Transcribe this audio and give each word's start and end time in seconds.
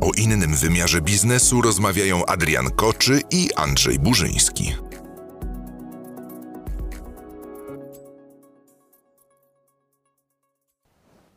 O 0.00 0.10
innym 0.18 0.54
wymiarze 0.54 1.00
biznesu 1.00 1.62
rozmawiają 1.62 2.26
Adrian 2.26 2.70
Koczy 2.70 3.20
i 3.30 3.48
Andrzej 3.56 3.98
Burzyński. 3.98 4.74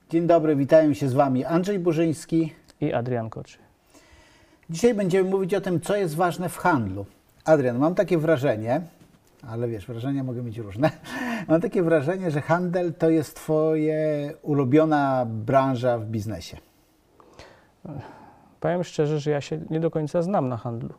Dzień 0.10 0.28
dobry, 0.28 0.56
witają 0.56 0.94
się 0.94 1.10
z 1.10 1.14
Wami 1.14 1.46
Andrzej 1.46 1.80
Burzyński. 1.80 2.54
i 2.82 2.94
Adrian 2.94 3.30
Koczy. 3.30 3.58
Dzisiaj 4.70 4.94
będziemy 4.94 5.30
mówić 5.30 5.54
o 5.54 5.62
tym, 5.62 5.82
co 5.82 5.96
jest 5.96 6.16
ważne 6.16 6.50
w 6.50 6.58
handlu. 6.58 7.06
Adrian, 7.46 7.78
mam 7.78 7.96
takie 7.96 8.18
wrażenie, 8.18 8.82
ale 9.48 9.68
wiesz, 9.68 9.88
wrażenia 9.88 10.24
mogą 10.24 10.42
być 10.42 10.58
różne. 10.58 10.92
Mam 11.48 11.62
takie 11.62 11.84
wrażenie, 11.84 12.32
że 12.32 12.42
handel 12.42 12.94
to 12.94 13.10
jest 13.10 13.36
Twoje 13.36 14.34
ulubiona 14.42 15.26
branża 15.26 15.98
w 15.98 16.06
biznesie. 16.06 16.58
Powiem 18.60 18.84
szczerze, 18.84 19.20
że 19.20 19.32
ja 19.32 19.42
się 19.42 19.60
nie 19.70 19.80
do 19.80 19.92
końca 19.92 20.22
znam 20.22 20.50
na 20.50 20.58
handlu. 20.58 20.90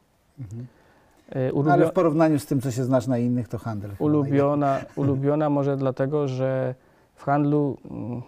Y, 0.40 1.50
No, 1.54 1.60
Ulubio- 1.60 1.72
ale 1.72 1.86
w 1.86 1.92
porównaniu 1.92 2.38
z 2.38 2.46
tym, 2.46 2.60
co 2.60 2.70
się 2.70 2.84
znasz 2.84 3.06
na 3.06 3.18
innych, 3.18 3.48
to 3.48 3.58
handel. 3.58 3.90
ulubiona, 3.98 4.78
ulubiona 4.96 5.50
może 5.50 5.76
dlatego, 5.76 6.28
że 6.28 6.74
w 7.14 7.22
handlu 7.24 7.76
mm, 7.90 8.22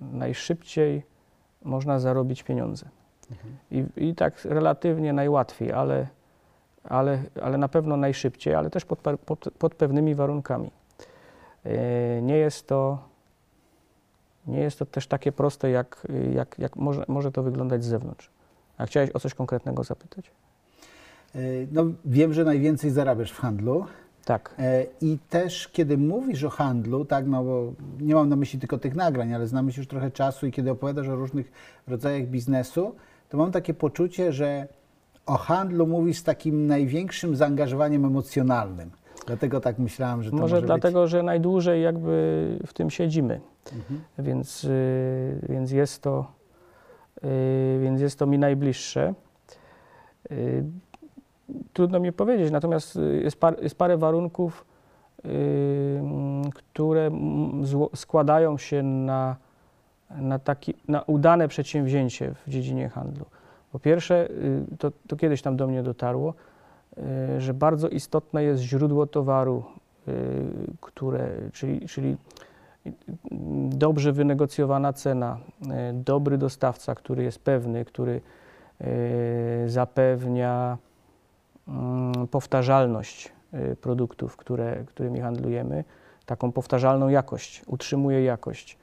najszybciej 0.00 1.02
można 1.64 1.98
zarobić 2.00 2.42
pieniądze. 2.42 2.86
I, 3.70 3.84
I 3.96 4.14
tak 4.14 4.44
relatywnie 4.44 5.12
najłatwiej, 5.12 5.72
ale, 5.72 6.06
ale, 6.84 7.22
ale 7.42 7.58
na 7.58 7.68
pewno 7.68 7.96
najszybciej, 7.96 8.54
ale 8.54 8.70
też 8.70 8.84
pod, 8.84 8.98
pod, 9.26 9.48
pod 9.58 9.74
pewnymi 9.74 10.14
warunkami. 10.14 10.70
E, 11.64 12.22
Nie 12.22 12.36
jest 12.36 12.66
to, 12.66 12.98
nie 14.46 14.60
jest 14.60 14.78
to 14.78 14.86
też 14.86 15.06
takie 15.06 15.32
proste, 15.32 15.70
jak, 15.70 16.06
jak, 16.34 16.58
jak 16.58 16.76
może, 16.76 17.04
może 17.08 17.32
to 17.32 17.42
wyglądać 17.42 17.84
z 17.84 17.86
zewnątrz. 17.86 18.30
A 18.78 18.86
chciałeś 18.86 19.10
o 19.10 19.20
coś 19.20 19.34
konkretnego 19.34 19.84
zapytać? 19.84 20.30
Y, 21.36 21.68
No, 21.72 21.84
wiem, 22.04 22.32
że 22.32 22.44
najwięcej 22.44 22.90
zarabiasz 22.90 23.32
w 23.32 23.38
handlu. 23.38 23.86
Tak. 24.24 24.54
E, 24.58 24.86
I 25.00 25.18
też, 25.30 25.68
kiedy 25.68 25.98
mówisz 25.98 26.44
o 26.44 26.50
handlu, 26.50 27.04
tak, 27.04 27.26
no 27.26 27.44
bo 27.44 27.72
nie 28.00 28.14
mam 28.14 28.28
na 28.28 28.36
myśli 28.36 28.58
tylko 28.58 28.78
tych 28.78 28.94
nagrań, 28.94 29.34
ale 29.34 29.46
znamy 29.46 29.72
się 29.72 29.80
już 29.80 29.88
trochę 29.88 30.10
czasu 30.10 30.46
i 30.46 30.52
kiedy 30.52 30.70
opowiadasz 30.70 31.08
o 31.08 31.16
różnych 31.16 31.52
rodzajach 31.88 32.26
biznesu, 32.26 32.94
to 33.28 33.36
mam 33.36 33.52
takie 33.52 33.74
poczucie, 33.74 34.32
że 34.32 34.68
o 35.26 35.36
handlu 35.36 35.86
mówisz 35.86 36.18
z 36.18 36.22
takim 36.22 36.66
największym 36.66 37.36
zaangażowaniem 37.36 38.04
emocjonalnym. 38.04 38.90
Dlatego 39.26 39.60
tak 39.60 39.78
myślałam, 39.78 40.22
że 40.22 40.30
to 40.30 40.36
Może, 40.36 40.54
może, 40.56 40.66
dlatego, 40.66 41.06
że 41.06 41.22
najdłużej 41.22 41.82
jakby 41.82 42.58
w 42.66 42.72
tym 42.72 42.90
siedzimy, 42.90 43.40
być. 43.64 43.72
Mhm. 43.74 44.00
więc, 44.18 44.64
y, 44.64 45.46
więc, 45.48 45.70
jest 45.70 46.02
to, 46.02 46.32
więc 47.80 48.00
jest 48.00 48.18
to 48.18 48.26
mi 48.26 48.38
najbliższe. 48.38 49.14
Y, 50.30 50.64
Trudno 51.72 52.00
mi 52.00 52.12
powiedzieć, 52.12 52.50
natomiast 52.50 52.96
y, 52.96 53.20
jest, 53.22 53.40
par, 53.40 53.62
jest 53.62 53.78
parę 53.78 53.96
warunków, 53.96 54.64
y, 55.24 56.00
które 56.54 57.10
składają 57.94 58.58
się 58.58 58.82
na, 58.82 59.36
na, 60.10 60.38
taki, 60.38 60.74
na 60.88 61.02
udane 61.02 61.48
przedsięwzięcie 61.48 62.34
w 62.46 62.50
dziedzinie 62.50 62.88
handlu. 62.88 63.24
Po 63.72 63.78
pierwsze, 63.78 64.30
y, 64.30 64.64
to, 64.78 64.92
to 65.08 65.16
kiedyś 65.16 65.42
tam 65.42 65.56
do 65.56 65.66
mnie 65.66 65.82
dotarło, 65.82 66.34
y, 67.36 67.40
że 67.40 67.54
bardzo 67.54 67.88
istotne 67.88 68.44
jest 68.44 68.62
źródło 68.62 69.06
towaru, 69.06 69.64
y, 70.08 70.12
które, 70.80 71.28
czyli, 71.52 71.88
czyli 71.88 72.16
dobrze 73.70 74.12
wynegocjowana 74.12 74.92
cena, 74.92 75.38
y, 75.62 75.92
dobry 75.92 76.38
dostawca, 76.38 76.94
który 76.94 77.22
jest 77.22 77.38
pewny, 77.38 77.84
który 77.84 78.20
y, 78.80 79.64
zapewnia 79.66 80.78
mm, 81.68 82.26
powtarzalność 82.30 83.32
y, 83.54 83.76
produktów, 83.76 84.36
które, 84.36 84.84
którymi 84.86 85.20
handlujemy, 85.20 85.84
taką 86.26 86.52
powtarzalną 86.52 87.08
jakość, 87.08 87.62
utrzymuje 87.66 88.24
jakość. 88.24 88.78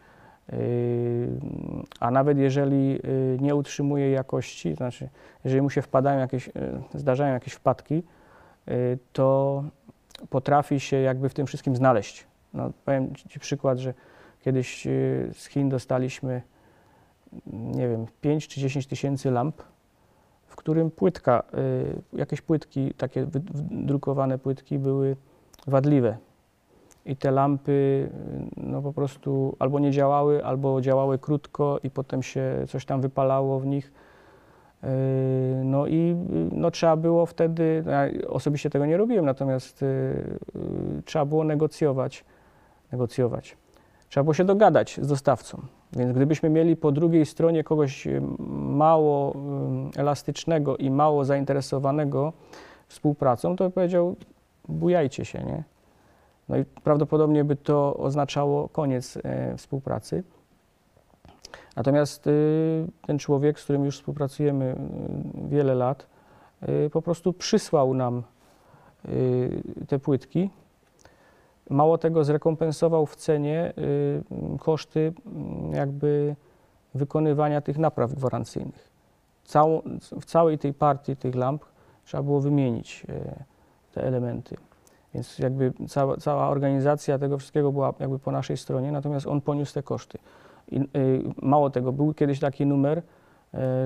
A 1.99 2.11
nawet 2.11 2.37
jeżeli 2.37 2.99
nie 3.39 3.55
utrzymuje 3.55 4.11
jakości, 4.11 4.71
to 4.71 4.77
znaczy 4.77 5.09
jeżeli 5.43 5.61
mu 5.61 5.69
się 5.69 5.81
wpadają 5.81 6.19
jakieś, 6.19 6.49
zdarzają 6.93 7.33
jakieś 7.33 7.53
wpadki, 7.53 8.03
to 9.13 9.63
potrafi 10.29 10.79
się 10.79 10.97
jakby 10.97 11.29
w 11.29 11.33
tym 11.33 11.45
wszystkim 11.45 11.75
znaleźć. 11.75 12.27
No, 12.53 12.71
powiem 12.85 13.15
Ci 13.15 13.39
przykład, 13.39 13.77
że 13.77 13.93
kiedyś 14.39 14.87
y, 14.87 15.29
z 15.33 15.45
Chin 15.45 15.69
dostaliśmy, 15.69 16.41
nie 17.53 17.89
wiem, 17.89 18.05
5 18.21 18.47
czy 18.47 18.59
10 18.59 18.87
tysięcy 18.87 19.31
lamp, 19.31 19.61
w 20.45 20.55
którym 20.55 20.91
płytka, 20.91 21.43
y, 22.13 22.17
jakieś 22.19 22.41
płytki, 22.41 22.93
takie 22.93 23.25
wydrukowane 23.25 24.37
płytki 24.37 24.79
były 24.79 25.15
wadliwe. 25.67 26.17
I 27.05 27.15
te 27.15 27.31
lampy 27.31 27.71
y, 27.71 28.09
no 28.57 28.81
po 28.81 28.93
prostu 28.93 29.55
albo 29.59 29.79
nie 29.79 29.91
działały, 29.91 30.45
albo 30.45 30.81
działały 30.81 31.19
krótko 31.19 31.79
i 31.83 31.89
potem 31.89 32.23
się 32.23 32.65
coś 32.67 32.85
tam 32.85 33.01
wypalało 33.01 33.59
w 33.59 33.65
nich. 33.65 33.91
No 35.63 35.87
i 35.87 36.15
no, 36.51 36.71
trzeba 36.71 36.95
było 36.95 37.25
wtedy, 37.25 37.83
ja 37.87 38.27
osobiście 38.27 38.69
tego 38.69 38.85
nie 38.85 38.97
robiłem, 38.97 39.25
natomiast 39.25 39.85
trzeba 41.05 41.25
było 41.25 41.43
negocjować, 41.43 42.25
negocjować. 42.93 43.57
Trzeba 44.09 44.23
było 44.23 44.33
się 44.33 44.45
dogadać 44.45 44.99
z 45.01 45.07
dostawcą. 45.07 45.61
Więc 45.93 46.15
gdybyśmy 46.15 46.49
mieli 46.49 46.75
po 46.75 46.91
drugiej 46.91 47.25
stronie 47.25 47.63
kogoś 47.63 48.07
y, 48.07 48.21
mało 48.59 49.33
y, 49.95 49.99
elastycznego 49.99 50.77
i 50.77 50.89
mało 50.89 51.25
zainteresowanego 51.25 52.33
współpracą, 52.87 53.55
to 53.55 53.69
powiedział, 53.69 54.15
bujajcie 54.67 55.25
się, 55.25 55.43
nie? 55.43 55.63
No 56.49 56.57
i 56.57 56.65
prawdopodobnie 56.65 57.43
by 57.43 57.55
to 57.55 57.97
oznaczało 57.97 58.69
koniec 58.69 59.17
e, 59.23 59.57
współpracy. 59.57 60.23
Natomiast 61.75 62.27
y, 62.27 62.87
ten 63.07 63.19
człowiek, 63.19 63.59
z 63.59 63.63
którym 63.63 63.85
już 63.85 63.97
współpracujemy 63.97 64.75
y, 65.45 65.49
wiele 65.49 65.75
lat, 65.75 66.07
y, 66.69 66.89
po 66.89 67.01
prostu 67.01 67.33
przysłał 67.33 67.93
nam 67.93 68.23
y, 69.05 69.63
te 69.87 69.99
płytki. 69.99 70.49
Mało 71.69 71.97
tego, 71.97 72.23
zrekompensował 72.23 73.05
w 73.05 73.15
cenie 73.15 73.73
y, 73.77 74.23
koszty 74.59 75.13
mm, 75.25 75.73
jakby 75.73 76.35
wykonywania 76.95 77.61
tych 77.61 77.77
napraw 77.77 78.13
gwarancyjnych. 78.13 78.93
W 80.21 80.25
całej 80.25 80.57
tej 80.57 80.73
partii 80.73 81.15
tych 81.15 81.35
lamp 81.35 81.65
trzeba 82.05 82.23
było 82.23 82.41
wymienić 82.41 83.05
e, 83.09 83.43
te 83.93 84.03
elementy. 84.03 84.57
Więc 85.13 85.39
jakby 85.39 85.73
cała, 85.87 86.17
cała 86.17 86.49
organizacja 86.49 87.19
tego 87.19 87.37
wszystkiego 87.37 87.71
była 87.71 87.93
jakby 87.99 88.19
po 88.19 88.31
naszej 88.31 88.57
stronie, 88.57 88.91
natomiast 88.91 89.27
on 89.27 89.41
poniósł 89.41 89.73
te 89.73 89.83
koszty. 89.83 90.17
I, 90.71 90.79
y, 90.79 90.83
mało 91.41 91.69
tego, 91.69 91.91
był 91.91 92.13
kiedyś 92.13 92.39
taki 92.39 92.65
numer, 92.65 93.01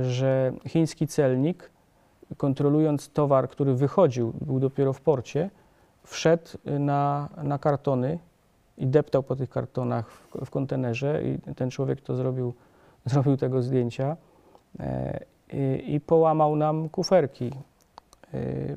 że 0.01 0.53
chiński 0.67 1.07
celnik, 1.07 1.71
kontrolując 2.37 3.09
towar, 3.09 3.49
który 3.49 3.73
wychodził, 3.73 4.33
był 4.41 4.59
dopiero 4.59 4.93
w 4.93 5.01
porcie, 5.01 5.49
wszedł 6.07 6.47
na, 6.65 7.29
na 7.43 7.57
kartony 7.57 8.19
i 8.77 8.87
deptał 8.87 9.23
po 9.23 9.35
tych 9.35 9.49
kartonach 9.49 10.11
w, 10.11 10.45
w 10.45 10.49
kontenerze 10.49 11.23
i 11.23 11.55
ten 11.55 11.69
człowiek 11.69 12.01
to 12.01 12.15
zrobił, 12.15 12.53
zrobił 13.05 13.37
tego 13.37 13.61
zdjęcia 13.61 14.17
e, 14.79 15.19
i, 15.53 15.93
i 15.93 15.99
połamał 15.99 16.55
nam 16.55 16.89
kuferki. 16.89 17.51
Y, 18.33 18.75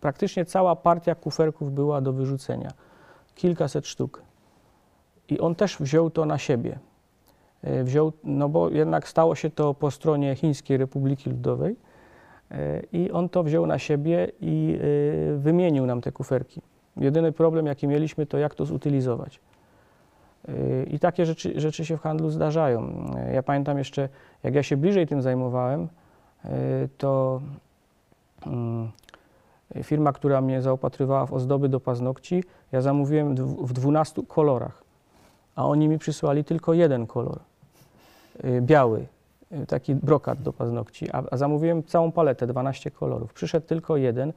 Praktycznie 0.00 0.44
cała 0.44 0.76
partia 0.76 1.14
kuferków 1.14 1.72
była 1.72 2.00
do 2.00 2.12
wyrzucenia. 2.12 2.70
Kilkaset 3.34 3.86
sztuk. 3.86 4.22
I 5.28 5.40
on 5.40 5.54
też 5.54 5.78
wziął 5.78 6.10
to 6.10 6.26
na 6.26 6.38
siebie. 6.38 6.78
Y, 7.64 7.84
Wziął, 7.84 8.12
no 8.24 8.48
bo 8.48 8.70
jednak 8.70 9.08
stało 9.08 9.34
się 9.34 9.50
to 9.50 9.74
po 9.74 9.90
stronie 9.90 10.34
Chińskiej 10.34 10.76
Republiki 10.76 11.30
Ludowej. 11.30 11.76
I 12.92 13.10
on 13.10 13.28
to 13.28 13.42
wziął 13.42 13.66
na 13.66 13.78
siebie 13.78 14.28
i 14.40 14.78
y, 15.34 15.38
wymienił 15.38 15.86
nam 15.86 16.00
te 16.00 16.12
kuferki. 16.12 16.60
Jedyny 16.96 17.32
problem, 17.32 17.66
jaki 17.66 17.88
mieliśmy, 17.88 18.26
to 18.26 18.38
jak 18.38 18.54
to 18.54 18.64
zutylizować. 18.64 19.40
Y, 20.48 20.86
I 20.90 20.98
takie 20.98 21.26
rzeczy, 21.26 21.60
rzeczy 21.60 21.84
się 21.84 21.96
w 21.96 22.00
handlu 22.00 22.30
zdarzają. 22.30 23.10
Ja 23.32 23.42
pamiętam 23.42 23.78
jeszcze, 23.78 24.08
jak 24.42 24.54
ja 24.54 24.62
się 24.62 24.76
bliżej 24.76 25.06
tym 25.06 25.22
zajmowałem, 25.22 25.88
y, 26.44 26.48
to 26.98 27.40
mm, 28.46 28.90
firma, 29.82 30.12
która 30.12 30.40
mnie 30.40 30.62
zaopatrywała 30.62 31.26
w 31.26 31.32
ozdoby 31.32 31.68
do 31.68 31.80
paznokci, 31.80 32.44
ja 32.72 32.80
zamówiłem 32.80 33.34
w 33.66 33.72
12 33.72 34.22
kolorach, 34.28 34.84
a 35.54 35.66
oni 35.66 35.88
mi 35.88 35.98
przysłali 35.98 36.44
tylko 36.44 36.74
jeden 36.74 37.06
kolor, 37.06 37.38
biały, 38.60 39.06
taki 39.68 39.94
brokat 39.94 40.42
do 40.42 40.52
paznokci, 40.52 41.10
a, 41.12 41.22
a 41.30 41.36
zamówiłem 41.36 41.82
całą 41.84 42.12
paletę, 42.12 42.46
12 42.46 42.90
kolorów. 42.90 43.32
Przyszedł 43.32 43.66
tylko 43.66 43.96
jeden, 43.96 44.32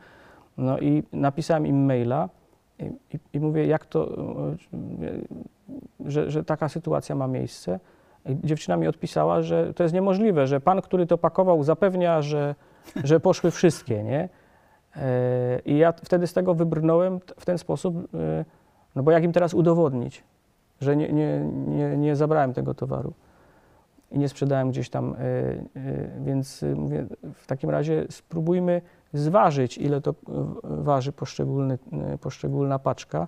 no 0.57 0.79
i 0.79 1.03
napisałem 1.13 1.67
im 1.67 1.85
maila 1.85 2.29
i, 2.79 2.83
i, 2.83 3.19
i 3.33 3.39
mówię, 3.39 3.65
jak 3.65 3.85
to, 3.85 4.09
y, 4.09 5.05
y, 5.05 5.27
że, 6.05 6.31
że 6.31 6.43
taka 6.43 6.69
sytuacja 6.69 7.15
ma 7.15 7.27
miejsce. 7.27 7.79
I 8.25 8.37
dziewczyna 8.43 8.77
mi 8.77 8.87
odpisała, 8.87 9.41
że 9.41 9.73
to 9.73 9.83
jest 9.83 9.95
niemożliwe, 9.95 10.47
że 10.47 10.61
pan, 10.61 10.81
który 10.81 11.07
to 11.07 11.17
pakował, 11.17 11.63
zapewnia, 11.63 12.21
że, 12.21 12.55
że 13.03 13.19
poszły 13.19 13.51
wszystkie, 13.51 14.03
nie? 14.03 14.29
I 15.65 15.77
ja 15.77 15.91
wtedy 15.91 16.27
z 16.27 16.33
tego 16.33 16.53
wybrnąłem 16.53 17.19
w 17.19 17.45
ten 17.45 17.57
sposób, 17.57 18.07
no 18.95 19.03
bo 19.03 19.11
jak 19.11 19.23
im 19.23 19.31
teraz 19.31 19.53
udowodnić, 19.53 20.23
że 20.81 20.95
nie, 20.95 21.13
nie, 21.13 21.39
nie, 21.67 21.97
nie 21.97 22.15
zabrałem 22.15 22.53
tego 22.53 22.73
towaru 22.73 23.13
i 24.11 24.19
nie 24.19 24.29
sprzedałem 24.29 24.69
gdzieś 24.69 24.89
tam, 24.89 25.13
e, 25.13 25.17
e, 25.17 25.63
więc 26.21 26.63
e, 26.63 26.75
mówię, 26.75 27.05
w 27.33 27.47
takim 27.47 27.69
razie 27.69 28.05
spróbujmy 28.09 28.81
zważyć, 29.13 29.77
ile 29.77 30.01
to 30.01 30.13
waży 30.63 31.11
poszczególny, 31.11 31.77
poszczególna 32.21 32.79
paczka 32.79 33.27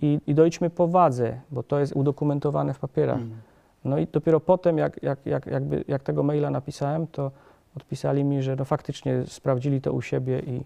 i, 0.00 0.20
i 0.26 0.34
dojdźmy 0.34 0.70
po 0.70 0.88
wadze, 0.88 1.40
bo 1.50 1.62
to 1.62 1.80
jest 1.80 1.92
udokumentowane 1.96 2.74
w 2.74 2.78
papierach. 2.78 3.18
Mm. 3.18 3.36
No 3.84 3.98
i 3.98 4.06
dopiero 4.06 4.40
potem, 4.40 4.78
jak, 4.78 5.02
jak, 5.02 5.26
jak, 5.26 5.46
jakby, 5.46 5.84
jak 5.88 6.02
tego 6.02 6.22
maila 6.22 6.50
napisałem, 6.50 7.06
to 7.06 7.30
odpisali 7.76 8.24
mi, 8.24 8.42
że 8.42 8.56
no 8.56 8.64
faktycznie 8.64 9.26
sprawdzili 9.26 9.80
to 9.80 9.92
u 9.92 10.02
siebie 10.02 10.40
i, 10.40 10.64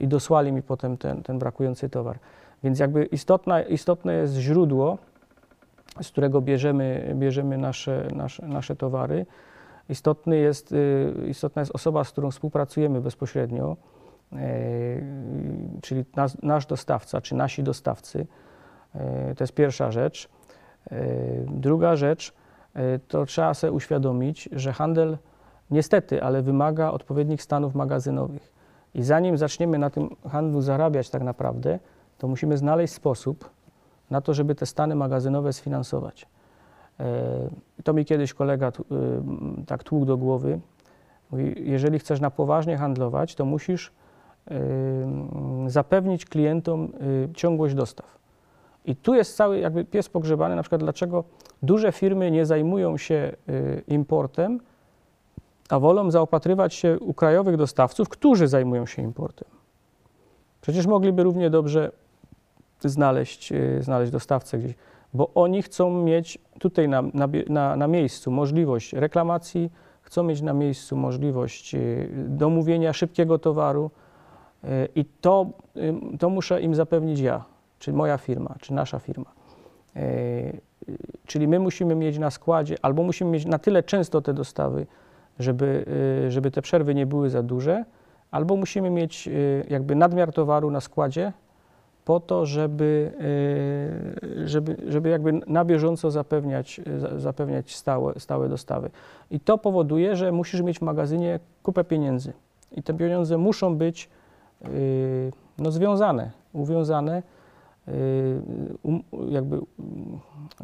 i 0.00 0.08
dosłali 0.08 0.52
mi 0.52 0.62
potem 0.62 0.96
ten, 0.96 1.22
ten 1.22 1.38
brakujący 1.38 1.88
towar. 1.88 2.18
Więc 2.64 2.78
jakby 2.78 3.04
istotna, 3.04 3.62
istotne 3.62 4.14
jest 4.14 4.34
źródło, 4.34 4.98
z 6.00 6.08
którego 6.08 6.40
bierzemy, 6.40 7.12
bierzemy 7.14 7.58
nasze, 7.58 8.08
nasze, 8.14 8.46
nasze 8.46 8.76
towary. 8.76 9.26
Istotny 9.88 10.36
jest, 10.36 10.72
y, 10.72 11.14
istotna 11.28 11.62
jest 11.62 11.74
osoba, 11.74 12.04
z 12.04 12.10
którą 12.10 12.30
współpracujemy 12.30 13.00
bezpośrednio, 13.00 13.76
e, 14.32 14.36
czyli 15.82 16.04
nas, 16.16 16.42
nasz 16.42 16.66
dostawca, 16.66 17.20
czy 17.20 17.34
nasi 17.34 17.62
dostawcy. 17.62 18.26
E, 18.94 19.34
To 19.34 19.44
jest 19.44 19.54
pierwsza 19.54 19.90
rzecz. 19.90 20.28
Druga 21.46 21.96
rzecz, 21.96 22.32
to 23.08 23.26
trzeba 23.26 23.54
sobie 23.54 23.72
uświadomić, 23.72 24.48
że 24.52 24.72
handel 24.72 25.18
niestety, 25.70 26.22
ale 26.22 26.42
wymaga 26.42 26.90
odpowiednich 26.90 27.42
stanów 27.42 27.74
magazynowych. 27.74 28.52
I 28.94 29.02
zanim 29.02 29.38
zaczniemy 29.38 29.78
na 29.78 29.90
tym 29.90 30.16
handlu 30.28 30.60
zarabiać 30.60 31.10
tak 31.10 31.22
naprawdę, 31.22 31.78
to 32.18 32.28
musimy 32.28 32.56
znaleźć 32.56 32.94
sposób 32.94 33.50
na 34.12 34.20
to, 34.20 34.34
żeby 34.34 34.54
te 34.54 34.66
stany 34.66 34.94
magazynowe 34.94 35.52
sfinansować. 35.52 36.26
E, 37.00 37.50
To 37.84 37.92
mi 37.92 38.04
kiedyś 38.04 38.34
kolega 38.34 38.68
y, 38.68 38.72
tak 39.66 39.82
tłukł 39.82 40.06
do 40.06 40.16
głowy. 40.16 40.60
Mówi, 41.30 41.54
jeżeli 41.56 41.98
chcesz 41.98 42.20
na 42.20 42.30
poważnie 42.30 42.76
handlować, 42.76 43.34
to 43.34 43.44
musisz 43.44 43.92
y, 44.50 44.54
zapewnić 45.66 46.24
klientom 46.24 46.92
ciągłość 47.34 47.74
dostaw. 47.74 48.18
I 48.84 48.96
tu 48.96 49.14
jest 49.14 49.36
cały 49.36 49.58
jakby 49.58 49.84
pies 49.84 50.08
pogrzebany, 50.08 50.56
na 50.56 50.62
przykład 50.62 50.80
dlaczego 50.80 51.24
duże 51.62 51.92
firmy 51.92 52.30
nie 52.30 52.46
zajmują 52.46 52.96
się 52.96 53.32
importem, 53.88 54.60
a 55.68 55.78
wolą 55.78 56.10
zaopatrywać 56.10 56.74
się 56.74 56.98
u 57.00 57.14
krajowych 57.14 57.56
dostawców, 57.56 58.08
którzy 58.08 58.48
zajmują 58.48 58.86
się 58.86 59.02
importem. 59.02 59.48
Przecież 60.60 60.86
mogliby 60.86 61.22
równie 61.22 61.50
dobrze 61.50 61.92
znaleźć, 62.88 63.52
y, 63.52 63.82
znaleźć 63.82 64.12
dostawcę 64.12 64.58
gdzieś, 64.58 64.74
bo 65.14 65.30
oni 65.34 65.62
chcą 65.62 65.90
mieć 65.90 66.38
tutaj 66.58 66.88
na, 66.88 67.02
na, 67.48 67.76
na, 67.76 67.86
miejscu 67.86 68.30
możliwość 68.30 68.92
reklamacji, 68.92 69.70
chcą 70.00 70.22
mieć 70.22 70.42
na 70.42 70.52
miejscu 70.52 70.96
możliwość 70.96 71.74
y, 71.74 72.08
domówienia 72.28 72.92
szybkiego 72.92 73.38
towaru 73.38 73.90
y, 74.64 74.68
i 74.94 75.04
to, 75.04 75.46
to 76.18 76.30
muszę 76.30 76.60
im 76.60 76.74
zapewnić 76.74 77.20
ja, 77.20 77.44
czy 77.78 77.92
moja 77.92 78.18
firma, 78.18 78.54
czy 78.60 78.74
nasza 78.74 78.98
firma. 78.98 79.32
Czyli 81.26 81.48
my 81.48 81.58
musimy 81.58 81.94
mieć 81.94 82.18
na 82.18 82.30
składzie, 82.30 82.76
albo 82.82 83.02
musimy 83.02 83.30
mieć 83.30 83.46
na 83.46 83.58
tyle 83.58 83.82
często 83.82 84.20
te 84.20 84.34
dostawy, 84.34 84.86
żeby, 85.38 85.84
żeby 86.28 86.50
te 86.50 86.62
przerwy 86.62 86.94
nie 86.94 87.06
były 87.06 87.30
za 87.30 87.42
duże, 87.42 87.84
albo 88.30 88.56
musimy 88.56 88.90
mieć 88.90 89.28
jakby 89.68 89.94
nadmiar 89.94 90.32
towaru 90.32 90.70
na 90.70 90.80
składzie 90.80 91.32
po 92.04 92.20
to, 92.20 92.46
żeby, 92.46 93.12
y, 94.40 94.48
żeby, 94.48 94.76
żeby 94.88 95.08
jakby 95.08 95.32
na 95.32 95.64
bieżąco 95.64 96.10
zapewniać, 96.10 96.80
za- 96.98 97.18
zapewniać 97.18 97.76
stałe, 97.76 98.20
stałe 98.20 98.48
dostawy. 98.48 98.90
I 99.30 99.40
to 99.40 99.58
powoduje, 99.58 100.16
że 100.16 100.32
musisz 100.32 100.60
mieć 100.60 100.78
w 100.78 100.82
magazynie 100.82 101.40
kupę 101.62 101.84
pieniędzy. 101.84 102.32
I 102.72 102.82
te 102.82 102.94
pieniądze 102.94 103.38
muszą 103.38 103.76
być 103.76 104.10
y, 104.64 105.32
no, 105.58 105.70
związane, 105.70 106.30
uwiązane. 106.52 107.22
y, 107.88 107.92
um, 108.82 109.02
jakby 109.28 109.60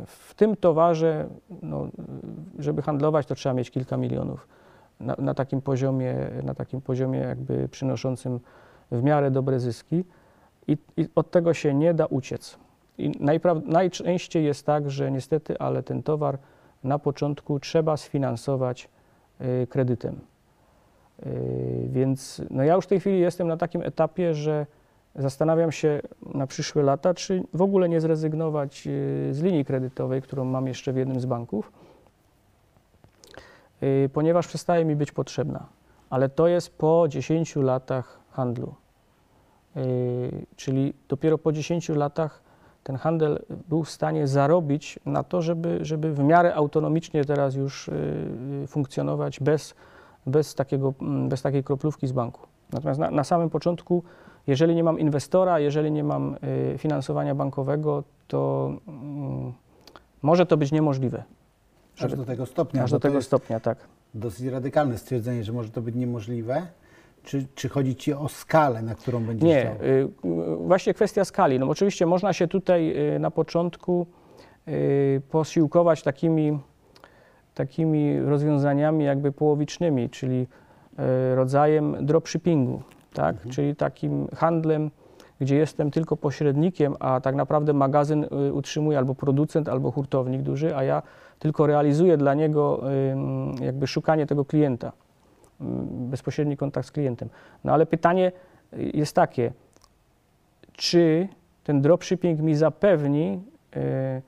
w 0.06 0.34
tym 0.34 0.56
towarze, 0.56 1.28
no, 1.62 1.88
żeby 2.58 2.82
handlować, 2.82 3.26
to 3.26 3.34
trzeba 3.34 3.54
mieć 3.54 3.70
kilka 3.70 3.96
milionów 3.96 4.48
na, 5.00 5.14
na 5.18 5.34
takim 5.34 5.60
poziomie, 5.60 6.14
na 6.42 6.54
takim 6.54 6.80
poziomie 6.80 7.18
jakby 7.18 7.68
przynoszącym 7.68 8.40
w 8.90 9.02
miarę 9.02 9.30
dobre 9.30 9.60
zyski 9.60 10.04
i, 10.68 10.76
i 10.96 11.08
od 11.14 11.30
tego 11.30 11.54
się 11.54 11.74
nie 11.74 11.94
da 11.94 12.06
uciec. 12.06 12.58
I 12.98 13.12
najczęściej 13.64 14.44
jest 14.44 14.66
tak, 14.66 14.90
że 14.90 15.10
niestety, 15.10 15.58
ale 15.58 15.82
ten 15.82 16.02
towar 16.02 16.38
na 16.84 16.98
początku 16.98 17.60
trzeba 17.60 17.96
sfinansować 17.96 18.88
y, 19.40 19.66
kredytem. 19.66 20.20
Y, 21.26 21.88
więc 21.88 22.42
no 22.50 22.64
ja 22.64 22.74
już 22.74 22.84
w 22.84 22.88
tej 22.88 23.00
chwili 23.00 23.20
jestem 23.20 23.48
na 23.48 23.56
takim 23.56 23.82
etapie, 23.82 24.34
że 24.34 24.66
zastanawiam 25.14 25.72
się 25.72 26.00
na 26.34 26.46
przyszłe 26.46 26.82
lata, 26.82 27.14
czy 27.14 27.42
w 27.54 27.62
ogóle 27.62 27.88
nie 27.88 28.00
zrezygnować 28.00 28.86
y, 28.86 29.28
z 29.34 29.42
linii 29.42 29.64
kredytowej, 29.64 30.22
którą 30.22 30.44
mam 30.44 30.66
jeszcze 30.66 30.92
w 30.92 30.96
jednym 30.96 31.20
z 31.20 31.26
banków, 31.26 31.72
y, 33.82 34.10
ponieważ 34.12 34.46
przestaje 34.46 34.84
mi 34.84 34.96
być 34.96 35.12
potrzebna. 35.12 35.66
Ale 36.10 36.28
to 36.28 36.48
jest 36.48 36.78
po 36.78 37.08
10 37.08 37.56
latach 37.56 38.20
handlu. 38.30 38.74
Y, 39.76 40.46
Czyli 40.56 40.94
dopiero 41.08 41.38
po 41.38 41.52
10 41.52 41.88
latach 41.88 42.42
ten 42.84 42.96
handel 42.96 43.44
był 43.68 43.84
w 43.84 43.90
stanie 43.90 44.26
zarobić 44.26 44.98
na 45.06 45.22
to, 45.22 45.42
żeby, 45.42 45.78
żeby 45.82 46.12
w 46.12 46.18
miarę 46.18 46.54
autonomicznie 46.54 47.24
teraz 47.24 47.54
już 47.54 47.88
y, 47.88 48.64
funkcjonować 48.68 49.40
bez, 49.40 49.74
bez, 50.26 50.54
takiego, 50.54 50.94
mm, 51.00 51.28
bez 51.28 51.42
takiej 51.42 51.64
kroplówki 51.64 52.06
z 52.06 52.12
banku. 52.12 52.46
Natomiast 52.72 53.00
na, 53.00 53.10
na 53.10 53.24
samym 53.24 53.50
początku, 53.50 54.02
jeżeli 54.46 54.74
nie 54.74 54.84
mam 54.84 54.98
inwestora, 54.98 55.60
jeżeli 55.60 55.92
nie 55.92 56.04
mam 56.04 56.36
y, 56.74 56.78
finansowania 56.78 57.34
bankowego, 57.34 58.04
to 58.28 58.72
mm, 58.88 59.52
może 60.22 60.46
to 60.46 60.56
być 60.56 60.72
niemożliwe. 60.72 61.24
Aż 62.00 62.14
do 62.14 62.24
tego 62.24 62.46
stopnia. 62.46 62.84
Aż 62.84 62.90
do 62.90 63.00
tego 63.00 63.22
stopnia, 63.22 63.60
tak. 63.60 63.78
dosyć 64.14 64.46
radykalne 64.46 64.98
stwierdzenie, 64.98 65.44
że 65.44 65.52
może 65.52 65.70
to 65.70 65.82
być 65.82 65.94
niemożliwe. 65.94 66.66
Czy, 67.28 67.46
czy 67.54 67.68
chodzi 67.68 67.96
Ci 67.96 68.12
o 68.12 68.28
skalę, 68.28 68.82
na 68.82 68.94
którą 68.94 69.24
będziesz 69.24 69.48
Nie, 69.48 69.60
chciał? 69.60 69.74
y, 70.54 70.56
właśnie 70.56 70.94
kwestia 70.94 71.24
skali. 71.24 71.58
No 71.58 71.68
oczywiście 71.68 72.06
można 72.06 72.32
się 72.32 72.48
tutaj 72.48 72.96
y, 73.16 73.18
na 73.18 73.30
początku 73.30 74.06
y, 74.68 75.22
posiłkować 75.30 76.02
takimi, 76.02 76.58
takimi 77.54 78.20
rozwiązaniami 78.20 79.04
jakby 79.04 79.32
połowicznymi, 79.32 80.10
czyli 80.10 80.46
y, 81.32 81.34
rodzajem 81.34 82.06
dropshippingu, 82.06 82.82
tak? 83.12 83.36
czyli 83.50 83.76
takim 83.76 84.28
handlem, 84.36 84.90
gdzie 85.40 85.56
jestem 85.56 85.90
tylko 85.90 86.16
pośrednikiem, 86.16 86.94
a 87.00 87.20
tak 87.20 87.34
naprawdę 87.34 87.72
magazyn 87.72 88.24
y, 88.48 88.52
utrzymuje 88.52 88.98
albo 88.98 89.14
producent, 89.14 89.68
albo 89.68 89.90
hurtownik 89.90 90.42
duży, 90.42 90.76
a 90.76 90.84
ja 90.84 91.02
tylko 91.38 91.66
realizuję 91.66 92.16
dla 92.16 92.34
niego 92.34 92.80
jakby 93.60 93.86
szukanie 93.86 94.26
tego 94.26 94.44
klienta, 94.44 94.92
bezpośredni 96.10 96.56
kontakt 96.56 96.88
z 96.88 96.90
klientem. 96.90 97.28
No 97.64 97.72
ale 97.72 97.86
pytanie 97.86 98.32
y, 98.72 98.90
jest 98.94 99.14
takie, 99.16 99.52
czy 100.72 101.28
ten 101.64 101.80
dropshipping 101.80 102.40
mi 102.40 102.54
zapewni 102.54 103.42
y, 103.76 104.22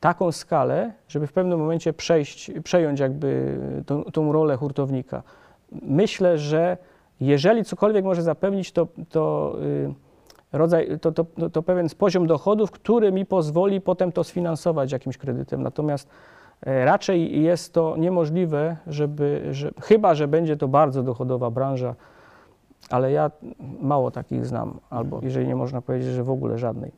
taką 0.00 0.32
skalę, 0.32 0.92
żeby 1.08 1.26
w 1.26 1.32
pewnym 1.32 1.58
momencie 1.58 1.92
przejść, 1.92 2.50
przejąć 2.64 3.00
jakby 3.00 3.58
tą, 3.86 4.04
tą 4.04 4.32
rolę 4.32 4.56
hurtownika. 4.56 5.22
Myślę, 5.82 6.38
że 6.38 6.76
jeżeli 7.20 7.64
cokolwiek 7.64 8.04
może 8.04 8.22
zapewnić, 8.22 8.72
to, 8.72 8.88
to 9.10 9.54
y, 9.62 9.94
rodzaj, 10.52 10.98
to, 11.00 11.12
to, 11.12 11.24
to, 11.52 11.62
pewien 11.62 11.88
poziom 11.98 12.26
dochodów, 12.26 12.70
który 12.70 13.12
mi 13.12 13.26
pozwoli 13.26 13.80
potem 13.80 14.12
to 14.12 14.24
sfinansować 14.24 14.92
jakimś 14.92 15.18
kredytem. 15.18 15.62
Natomiast 15.62 16.08
raczej 16.66 17.42
jest 17.42 17.74
to 17.74 17.96
niemożliwe, 17.96 18.76
żeby, 18.86 19.48
że, 19.50 19.70
chyba, 19.80 20.14
że 20.14 20.28
będzie 20.28 20.56
to 20.56 20.68
bardzo 20.68 21.02
dochodowa 21.02 21.50
branża, 21.50 21.94
ale 22.90 23.12
ja 23.12 23.30
mało 23.80 24.10
takich 24.10 24.46
znam, 24.46 24.80
albo 24.90 25.20
jeżeli 25.22 25.48
nie 25.48 25.56
można 25.56 25.82
powiedzieć, 25.82 26.08
że 26.08 26.24
w 26.24 26.30
ogóle 26.30 26.58
żadnej. 26.58 26.92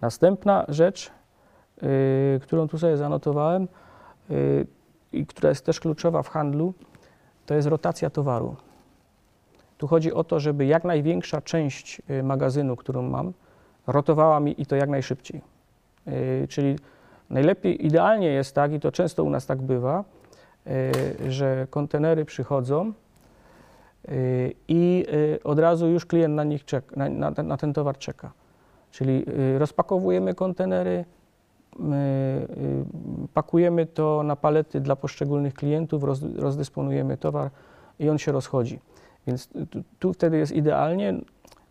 Następna 0.00 0.64
rzecz, 0.68 1.10
y, 1.82 2.40
którą 2.42 2.68
tu 2.68 2.78
sobie 2.78 2.96
zanotowałem 2.96 3.68
y, 4.30 4.66
i 5.12 5.26
która 5.26 5.48
jest 5.48 5.66
też 5.66 5.80
kluczowa 5.80 6.22
w 6.22 6.28
handlu, 6.28 6.74
to 7.46 7.54
jest 7.54 7.68
rotacja 7.68 8.10
towaru. 8.10 8.56
Tu 9.78 9.86
chodzi 9.86 10.12
o 10.12 10.24
to, 10.24 10.40
żeby 10.40 10.66
jak 10.66 10.84
największa 10.84 11.40
część 11.40 12.02
y, 12.10 12.22
magazynu, 12.22 12.76
którą 12.76 13.02
mam, 13.02 13.32
rotowała 13.86 14.40
mi 14.40 14.62
i 14.62 14.66
to 14.66 14.76
jak 14.76 14.88
najszybciej. 14.88 15.40
Y, 16.08 16.46
Czyli 16.48 16.76
Najlepiej, 17.30 17.86
idealnie 17.86 18.28
jest 18.28 18.54
tak, 18.54 18.72
i 18.72 18.80
to 18.80 18.92
często 18.92 19.24
u 19.24 19.30
nas 19.30 19.46
tak 19.46 19.62
bywa, 19.62 20.04
y, 20.66 21.32
że 21.32 21.66
kontenery 21.70 22.24
przychodzą 22.24 22.92
y, 24.08 24.54
i 24.68 25.06
y, 25.12 25.42
od 25.44 25.58
razu 25.58 25.88
już 25.88 26.06
klient 26.06 26.34
na 26.34 26.44
nich 26.44 26.64
czeka, 26.64 26.96
na, 26.96 27.08
na, 27.08 27.42
na 27.42 27.56
ten 27.56 27.72
towar 27.72 27.98
czeka. 27.98 28.32
Czyli 28.90 29.24
rozpakowujemy 29.58 30.34
kontenery, 30.34 31.04
my, 31.78 32.46
pakujemy 33.34 33.86
to 33.86 34.22
na 34.22 34.36
palety 34.36 34.80
dla 34.80 34.96
poszczególnych 34.96 35.54
klientów, 35.54 36.04
roz, 36.04 36.22
rozdysponujemy 36.36 37.16
towar 37.16 37.50
i 37.98 38.08
on 38.08 38.18
się 38.18 38.32
rozchodzi. 38.32 38.80
Więc 39.26 39.48
tu, 39.70 39.82
tu 39.98 40.12
wtedy 40.12 40.38
jest 40.38 40.52
idealnie, 40.52 41.14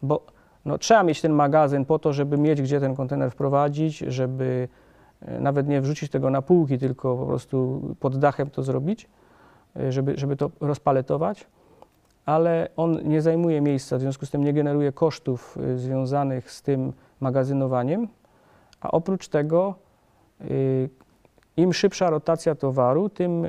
bo 0.01 0.25
no, 0.65 0.77
trzeba 0.77 1.03
mieć 1.03 1.21
ten 1.21 1.33
magazyn 1.33 1.85
po 1.85 1.99
to, 1.99 2.13
żeby 2.13 2.37
mieć 2.37 2.61
gdzie 2.61 2.79
ten 2.79 2.95
kontener 2.95 3.31
wprowadzić, 3.31 3.97
żeby 3.97 4.67
e, 4.85 4.88
nawet 5.21 5.67
nie 5.67 5.81
wrzucić 5.81 6.11
tego 6.11 6.29
na 6.29 6.41
półki, 6.41 6.77
tylko 6.77 7.17
po 7.17 7.25
prostu 7.25 7.81
pod 7.99 8.17
dachem 8.17 8.49
to 8.49 8.63
zrobić, 8.63 9.09
e, 9.75 9.91
żeby, 9.91 10.13
żeby 10.17 10.35
to 10.35 10.51
rozpaletować, 10.59 11.47
ale 12.25 12.69
on 12.75 13.07
nie 13.07 13.21
zajmuje 13.21 13.61
miejsca, 13.61 13.97
w 13.97 14.01
związku 14.01 14.25
z 14.25 14.31
tym 14.31 14.43
nie 14.43 14.53
generuje 14.53 14.91
kosztów 14.91 15.57
e, 15.57 15.77
związanych 15.77 16.51
z 16.51 16.61
tym 16.61 16.93
magazynowaniem, 17.19 18.07
a 18.81 18.91
oprócz 18.91 19.27
tego 19.27 19.75
im 21.57 21.73
szybsza 21.73 22.09
rotacja 22.09 22.55
towaru, 22.55 23.09
tym, 23.09 23.47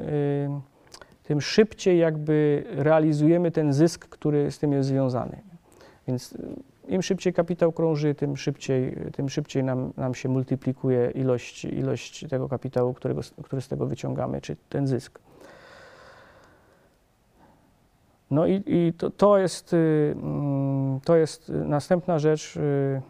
tym 1.22 1.40
szybciej 1.40 1.98
jakby 1.98 2.64
realizujemy 2.70 3.50
ten 3.50 3.72
zysk, 3.72 4.08
który 4.08 4.50
z 4.50 4.58
tym 4.58 4.72
jest 4.72 4.88
związany. 4.88 5.42
Więc 6.08 6.34
im 6.90 7.02
szybciej 7.02 7.32
kapitał 7.32 7.72
krąży, 7.72 8.14
tym 8.14 8.36
szybciej, 8.36 8.96
tym 9.12 9.28
szybciej 9.28 9.64
nam, 9.64 9.92
nam 9.96 10.14
się 10.14 10.28
multiplikuje 10.28 11.10
ilość, 11.10 11.64
ilość 11.64 12.28
tego 12.28 12.48
kapitału, 12.48 12.94
którego, 12.94 13.20
który 13.44 13.62
z 13.62 13.68
tego 13.68 13.86
wyciągamy, 13.86 14.40
czy 14.40 14.56
ten 14.68 14.86
zysk. 14.86 15.18
No 18.30 18.46
i, 18.46 18.62
i 18.66 18.92
to, 18.98 19.10
to, 19.10 19.38
jest, 19.38 19.72
y, 19.72 20.14
mm, 20.22 21.00
to 21.00 21.16
jest 21.16 21.48
następna 21.48 22.18
rzecz, 22.18 22.56
y, 22.56 23.02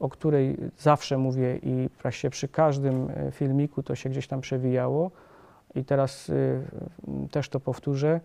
o 0.00 0.08
której 0.08 0.56
zawsze 0.78 1.18
mówię 1.18 1.58
i 1.62 1.88
właściwie 2.02 2.30
przy 2.30 2.48
każdym 2.48 3.10
e, 3.10 3.30
filmiku 3.30 3.82
to 3.82 3.94
się 3.94 4.10
gdzieś 4.10 4.26
tam 4.26 4.40
przewijało 4.40 5.10
i 5.74 5.84
teraz 5.84 6.28
y, 6.28 6.62
też 7.30 7.48
to 7.48 7.60
powtórzę, 7.60 8.20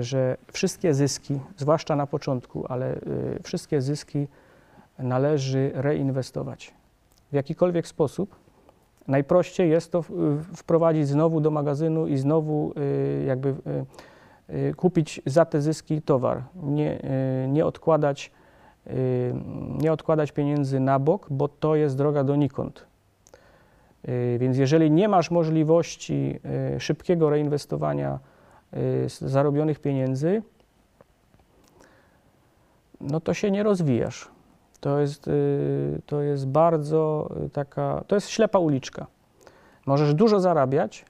że 0.00 0.36
wszystkie 0.52 0.94
zyski, 0.94 1.38
zwłaszcza 1.56 1.96
na 1.96 2.06
początku, 2.06 2.64
ale 2.68 2.94
y, 2.94 3.00
wszystkie 3.42 3.80
zyski 3.80 4.26
należy 4.98 5.70
reinwestować 5.74 6.74
w 7.32 7.34
jakikolwiek 7.34 7.86
sposób. 7.86 8.36
Najprościej 9.08 9.70
jest 9.70 9.92
to 9.92 10.04
wprowadzić 10.56 11.08
znowu 11.08 11.40
do 11.40 11.50
magazynu 11.50 12.06
i 12.06 12.16
znowu 12.16 12.72
y, 12.76 13.24
jakby 13.24 13.54
kupić 14.76 15.20
za 15.26 15.44
te 15.44 15.60
zyski 15.60 16.02
towar, 16.02 16.42
nie, 16.62 17.00
nie 17.48 17.66
odkładać 17.66 18.30
nie 19.80 19.92
odkładać 19.92 20.32
pieniędzy 20.32 20.80
na 20.80 20.98
bok, 20.98 21.26
bo 21.30 21.48
to 21.48 21.76
jest 21.76 21.96
droga 21.96 22.24
donikąd. 22.24 22.86
Więc 24.38 24.58
jeżeli 24.58 24.90
nie 24.90 25.08
masz 25.08 25.30
możliwości 25.30 26.40
szybkiego 26.78 27.30
reinwestowania 27.30 28.18
zarobionych 29.20 29.80
pieniędzy, 29.80 30.42
no 33.00 33.20
to 33.20 33.34
się 33.34 33.50
nie 33.50 33.62
rozwijasz. 33.62 34.28
To 34.80 35.00
jest, 35.00 35.28
y, 35.28 36.02
to 36.06 36.20
jest 36.20 36.46
bardzo 36.46 37.30
y, 37.46 37.50
taka, 37.50 38.04
to 38.06 38.14
jest 38.14 38.28
ślepa 38.28 38.58
uliczka. 38.58 39.06
Możesz 39.86 40.14
dużo 40.14 40.40
zarabiać, 40.40 41.04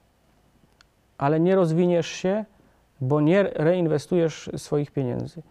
ale 1.19 1.41
nie 1.41 1.55
rozwiniesz 1.55 2.07
się, 2.07 2.45
bo 3.01 3.21
nie 3.21 3.43
reinwestujesz 3.43 4.51
swoich 4.57 4.91
pieniędzy. 4.91 5.43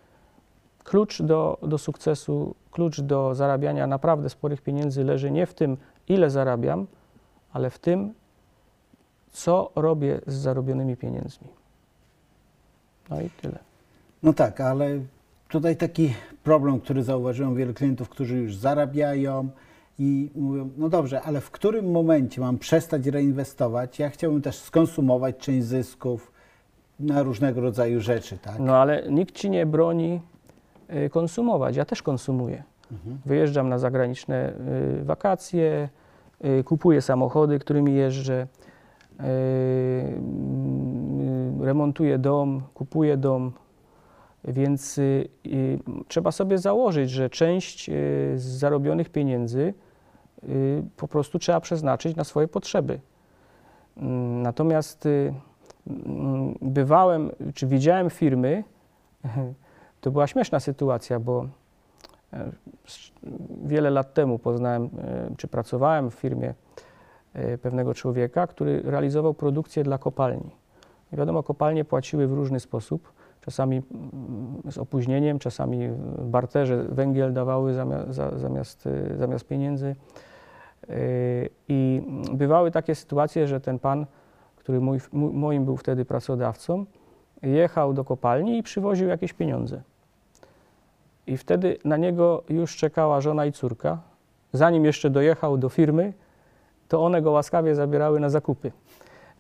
Klucz 0.84 1.22
do, 1.22 1.58
do 1.62 1.78
sukcesu, 1.78 2.56
klucz 2.72 3.02
do 3.02 3.36
zarabiania 3.36 3.88
naprawdę 3.88 4.30
sporych 4.30 4.62
pieniędzy 4.62 5.04
leży 5.04 5.32
nie 5.32 5.46
w 5.46 5.54
tym, 5.54 5.78
ile 6.08 6.30
zarabiam, 6.30 6.88
ale 7.54 7.70
w 7.70 7.80
tym, 7.80 8.14
co 9.32 9.72
robię 9.76 10.22
z 10.28 10.34
zarobionymi 10.34 10.98
pieniędzmi. 10.98 11.63
No 13.10 13.22
i 13.22 13.30
tyle. 13.30 13.60
No 14.24 14.34
tak, 14.34 14.62
ale 14.62 15.00
tutaj 15.50 15.78
taki 15.78 16.14
problem, 16.44 16.80
który 16.80 17.04
zauważyłem 17.04 17.56
wielu 17.56 17.74
klientów, 17.74 18.10
którzy 18.10 18.38
już 18.38 18.56
zarabiają 18.56 19.50
i 20.00 20.30
mówią, 20.36 20.70
no 20.78 20.90
dobrze, 20.90 21.22
ale 21.22 21.42
w 21.42 21.52
którym 21.52 21.92
momencie 21.92 22.42
mam 22.42 22.58
przestać 22.58 23.08
reinwestować? 23.08 24.00
Ja 24.00 24.10
chciałbym 24.10 24.42
też 24.42 24.56
skonsumować 24.56 25.38
część 25.38 25.68
zysków 25.68 26.32
na 27.00 27.24
różnego 27.24 27.62
rodzaju 27.62 28.02
rzeczy, 28.02 28.38
tak? 28.38 28.60
No 28.60 28.78
ale 28.78 29.12
nikt 29.12 29.36
ci 29.36 29.50
nie 29.50 29.66
broni 29.66 30.22
y, 31.06 31.10
konsumować. 31.10 31.76
Ja 31.76 31.86
też 31.86 32.02
konsumuję. 32.02 32.64
Wyjeżdżam 33.26 33.70
na 33.70 33.80
zagraniczne 33.80 34.54
y, 35.02 35.04
wakacje, 35.04 35.90
y, 36.46 36.64
kupuję 36.64 37.02
samochody, 37.02 37.60
którymi 37.60 37.94
jeżdżę, 37.94 38.48
remontuję 41.64 42.18
dom, 42.18 42.62
kupuję 42.74 43.18
dom. 43.18 43.52
Więc 44.44 44.98
y, 44.98 45.30
trzeba 46.08 46.32
sobie 46.32 46.58
założyć, 46.58 47.10
że 47.10 47.30
część 47.30 47.90
y, 47.90 47.94
z 48.36 48.44
zarobionych 48.44 49.10
pieniędzy 49.10 49.74
y, 50.44 50.84
po 50.98 51.08
prostu 51.08 51.40
trzeba 51.40 51.60
przeznaczyć 51.60 52.16
na 52.16 52.24
swoje 52.24 52.48
potrzeby. 52.48 53.00
Mm, 53.98 54.42
Natomiast 54.42 55.08
mm, 55.88 56.56
bywałem, 56.62 57.32
czy 57.54 57.68
widziałem 57.68 58.10
firmy, 58.10 58.64
to 60.02 60.12
była 60.12 60.28
śmieszna 60.28 60.60
sytuacja, 60.60 61.20
bo 61.20 61.46
e, 62.34 62.52
wiele 63.66 63.90
lat 63.90 64.14
temu 64.14 64.40
poznałem, 64.40 64.84
e, 64.84 65.36
czy 65.38 65.48
pracowałem 65.48 66.12
w 66.12 66.14
firmie 66.14 66.54
e, 67.34 67.58
pewnego 67.58 67.94
człowieka, 67.94 68.48
który 68.48 68.82
realizował 68.82 69.34
produkcję 69.34 69.84
dla 69.84 69.98
kopalni. 69.98 70.63
Wiadomo, 71.18 71.44
kopalnie 71.44 71.86
płaciły 71.86 72.28
w 72.28 72.34
różny 72.34 72.60
sposób, 72.60 73.14
czasami 73.42 73.82
mm, 73.92 74.72
z 74.72 74.78
opóźnieniem, 74.78 75.40
czasami 75.40 75.90
w 75.90 76.28
barterze 76.28 76.84
węgiel 76.84 77.34
dawały 77.34 77.74
zamiast, 77.74 78.12
za, 78.12 78.38
zamiast, 78.38 78.88
e, 78.88 79.18
zamiast 79.18 79.48
pieniędzy. 79.48 79.96
E, 80.90 80.96
I 81.68 82.02
bywały 82.34 82.72
takie 82.72 82.96
sytuacje, 82.96 83.48
że 83.48 83.62
ten 83.62 83.80
pan, 83.80 84.06
który 84.56 84.82
mój, 84.82 85.00
moim 85.14 85.66
był 85.66 85.78
wtedy 85.78 86.06
pracodawcą, 86.06 86.86
jechał 87.42 87.94
do 87.94 88.04
kopalni 88.04 88.58
i 88.58 88.64
przywoził 88.64 89.08
jakieś 89.08 89.34
pieniądze. 89.34 89.82
I 91.28 91.38
wtedy 91.38 91.78
na 91.86 91.98
niego 91.98 92.44
już 92.50 92.78
czekała 92.78 93.22
żona 93.22 93.46
i 93.46 93.52
córka. 93.52 93.98
Zanim 94.54 94.86
jeszcze 94.86 95.10
dojechał 95.10 95.58
do 95.58 95.70
firmy, 95.70 96.14
to 96.88 97.06
one 97.06 97.22
go 97.22 97.32
łaskawie 97.32 97.76
zabierały 97.76 98.20
na 98.20 98.30
zakupy. 98.30 98.72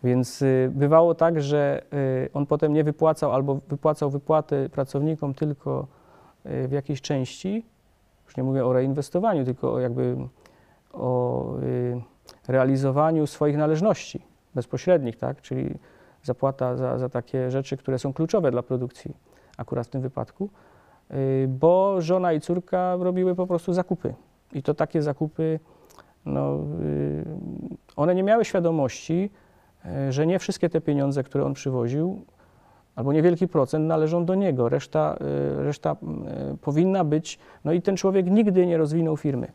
Więc 0.03 0.41
y, 0.41 0.71
bywało 0.75 1.15
tak, 1.15 1.41
że 1.41 1.83
y, 2.25 2.29
on 2.33 2.45
potem 2.45 2.73
nie 2.73 2.83
wypłacał 2.83 3.31
albo 3.31 3.59
wypłacał 3.67 4.09
wypłaty 4.09 4.69
pracownikom 4.69 5.33
tylko 5.33 5.87
y, 6.45 6.67
w 6.67 6.71
jakiejś 6.71 7.01
części, 7.01 7.65
już 8.25 8.37
nie 8.37 8.43
mówię 8.43 8.65
o 8.65 8.73
reinwestowaniu, 8.73 9.45
tylko 9.45 9.79
jakby 9.79 10.17
o 10.93 11.55
realizowaniu 12.47 13.27
swoich 13.27 13.57
należności 13.57 14.25
bezpośrednich, 14.55 15.17
tak? 15.17 15.41
czyli 15.41 15.75
zapłata 16.23 16.77
za, 16.77 16.97
za 16.97 17.09
takie 17.09 17.51
rzeczy, 17.51 17.77
które 17.77 17.99
są 17.99 18.13
kluczowe 18.13 18.51
dla 18.51 18.63
produkcji, 18.63 19.15
akurat 19.57 19.87
w 19.87 19.89
tym 19.89 20.01
wypadku, 20.01 20.49
bo 21.47 22.01
żona 22.01 22.33
i 22.33 22.41
córka 22.41 22.95
robiły 22.99 23.35
po 23.35 23.47
prostu 23.47 23.73
zakupy. 23.73 24.13
I 24.53 24.63
to 24.63 24.73
takie 24.73 25.01
zakupy, 25.01 25.59
no, 26.25 26.59
one 27.95 28.15
nie 28.15 28.23
miały 28.23 28.45
świadomości, 28.45 29.29
że 30.09 30.27
nie 30.27 30.39
wszystkie 30.39 30.69
te 30.69 30.81
pieniądze, 30.81 31.23
które 31.23 31.45
on 31.45 31.53
przywoził, 31.53 32.21
albo 32.95 33.13
niewielki 33.13 33.47
procent 33.47 33.87
należą 33.87 34.25
do 34.25 34.35
niego, 34.35 34.69
reszta, 34.69 35.17
y, 35.59 35.63
reszta 35.63 35.95
y, 36.53 36.57
powinna 36.57 37.03
być, 37.03 37.39
no 37.65 37.71
i 37.71 37.81
ten 37.81 37.97
człowiek 37.97 38.25
nigdy 38.25 38.65
nie 38.65 38.77
rozwinął 38.77 39.17
firmy. 39.17 39.47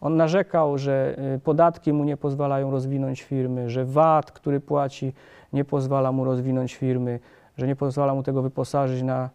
On 0.00 0.16
narzekał, 0.16 0.78
że 0.78 1.16
podatki 1.44 1.92
mu 1.92 2.04
nie 2.04 2.16
pozwalają 2.16 2.70
rozwinąć 2.70 3.22
firmy, 3.22 3.70
że 3.70 3.84
VAT, 3.84 4.32
który 4.32 4.60
płaci, 4.60 5.12
nie 5.52 5.64
pozwala 5.64 6.12
mu 6.12 6.24
rozwinąć 6.24 6.74
firmy, 6.74 7.20
że 7.56 7.66
nie 7.66 7.76
pozwala 7.76 8.14
mu 8.14 8.22
tego 8.22 8.42
wyposażyć 8.42 9.02
na, 9.02 9.30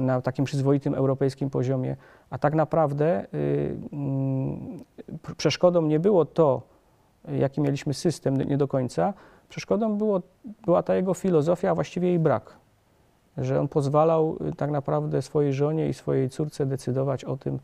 na 0.00 0.20
takim 0.20 0.44
przyzwoitym 0.44 0.94
europejskim 0.94 1.50
poziomie. 1.50 1.96
A 2.30 2.38
tak 2.38 2.54
naprawdę 2.54 3.26
przeszkodą 5.36 5.82
nie 5.82 6.00
było 6.00 6.24
to, 6.24 6.62
jaki 7.28 7.60
mieliśmy 7.60 7.94
system 7.94 8.36
nie 8.36 8.56
do 8.56 8.68
końca, 8.68 9.14
przeszkodą 9.48 9.98
było, 9.98 10.22
była 10.64 10.82
ta 10.82 10.94
jego 10.94 11.14
filozofia, 11.14 11.70
a 11.70 11.74
właściwie 11.74 12.08
jej 12.08 12.18
brak. 12.18 12.54
Że 13.38 13.60
on 13.60 13.68
pozwalał 13.68 14.36
y, 14.48 14.56
tak 14.56 14.70
naprawdę 14.70 15.22
swojej 15.22 15.52
żonie 15.52 15.88
i 15.88 15.94
swojej 15.94 16.30
córce 16.30 16.66
decydować 16.66 17.24
o 17.24 17.36
tym, 17.36 17.58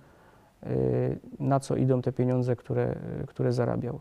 y, 0.67 1.19
na 1.41 1.61
co 1.61 1.77
idą 1.77 2.03
te 2.03 2.13
pieniądze, 2.13 2.57
które, 2.57 2.95
które 3.27 3.53
zarabiał. 3.53 4.01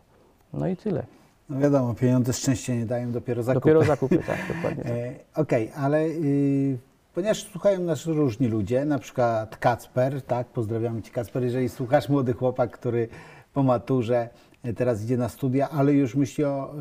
No 0.52 0.68
i 0.68 0.76
tyle. 0.76 1.02
No 1.50 1.60
wiadomo, 1.60 1.94
pieniądze 1.94 2.32
szczęście 2.32 2.76
nie 2.76 2.86
dają, 2.86 3.12
dopiero 3.12 3.42
zakupy. 3.42 3.60
Dopiero 3.60 3.84
zakupy, 3.84 4.18
tak, 4.26 4.38
dokładnie. 4.56 4.84
Tak. 4.84 4.92
E, 4.92 5.14
Okej, 5.34 5.70
ale 5.76 6.04
y, 6.04 6.78
ponieważ 7.14 7.42
słuchają 7.42 7.80
nas 7.80 8.06
różni 8.06 8.48
ludzie, 8.48 8.84
na 8.84 8.98
przykład 8.98 9.56
Kacper, 9.56 10.22
tak, 10.22 10.46
pozdrawiamy 10.46 11.02
Cię 11.02 11.10
Kacper, 11.10 11.42
jeżeli 11.42 11.68
słuchasz 11.68 12.08
młody 12.08 12.32
chłopak, 12.32 12.70
który 12.70 13.08
po 13.54 13.62
maturze 13.62 14.28
teraz 14.74 15.04
idzie 15.04 15.16
na 15.16 15.28
studia, 15.28 15.68
ale 15.68 15.92
już 15.92 16.14
myśli 16.14 16.44
o 16.44 16.74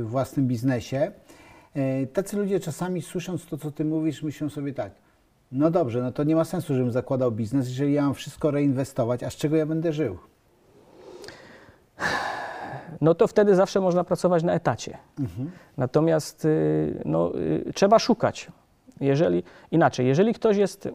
y, 0.00 0.02
własnym 0.04 0.46
biznesie, 0.46 1.12
e, 1.74 2.06
tacy 2.06 2.36
ludzie 2.36 2.60
czasami 2.60 3.02
słysząc 3.02 3.46
to, 3.46 3.58
co 3.58 3.70
Ty 3.70 3.84
mówisz, 3.84 4.22
myślą 4.22 4.48
sobie 4.48 4.74
tak, 4.74 4.92
no 5.52 5.70
dobrze, 5.70 6.02
no 6.02 6.12
to 6.12 6.24
nie 6.24 6.36
ma 6.36 6.44
sensu, 6.44 6.74
żebym 6.74 6.92
zakładał 6.92 7.32
biznes, 7.32 7.68
jeżeli 7.68 7.92
ja 7.92 8.02
mam 8.02 8.14
wszystko 8.14 8.50
reinwestować, 8.50 9.22
a 9.22 9.30
z 9.30 9.36
czego 9.36 9.56
ja 9.56 9.66
będę 9.66 9.92
żył? 9.92 10.18
no 13.00 13.14
to 13.14 13.26
wtedy 13.26 13.54
zawsze 13.54 13.80
można 13.80 14.04
pracować 14.04 14.42
na 14.42 14.52
etacie. 14.52 14.98
Natomiast 15.76 16.44
y, 16.44 17.02
no, 17.04 17.32
y, 17.38 17.72
trzeba 17.74 17.98
szukać. 17.98 18.48
Jeżeli, 19.00 19.42
inaczej, 19.70 20.06
jeżeli 20.06 20.34
ktoś 20.34 20.56
jest, 20.56 20.88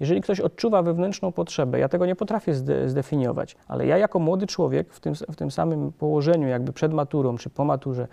jeżeli 0.00 0.20
ktoś 0.20 0.40
odczuwa 0.40 0.82
wewnętrzną 0.82 1.32
potrzebę, 1.32 1.78
ja 1.78 1.88
tego 1.88 2.06
nie 2.06 2.16
potrafię 2.16 2.54
zde, 2.54 2.88
zdefiniować, 2.88 3.56
ale 3.68 3.86
ja 3.86 3.98
jako 3.98 4.18
młody 4.18 4.46
człowiek 4.46 4.92
w 4.92 5.00
tym, 5.00 5.14
w 5.14 5.36
tym 5.36 5.50
samym 5.50 5.92
położeniu, 5.92 6.48
jakby 6.48 6.72
przed 6.72 6.92
maturą 6.92 7.36
czy 7.36 7.50
po 7.50 7.64
maturze, 7.64 8.08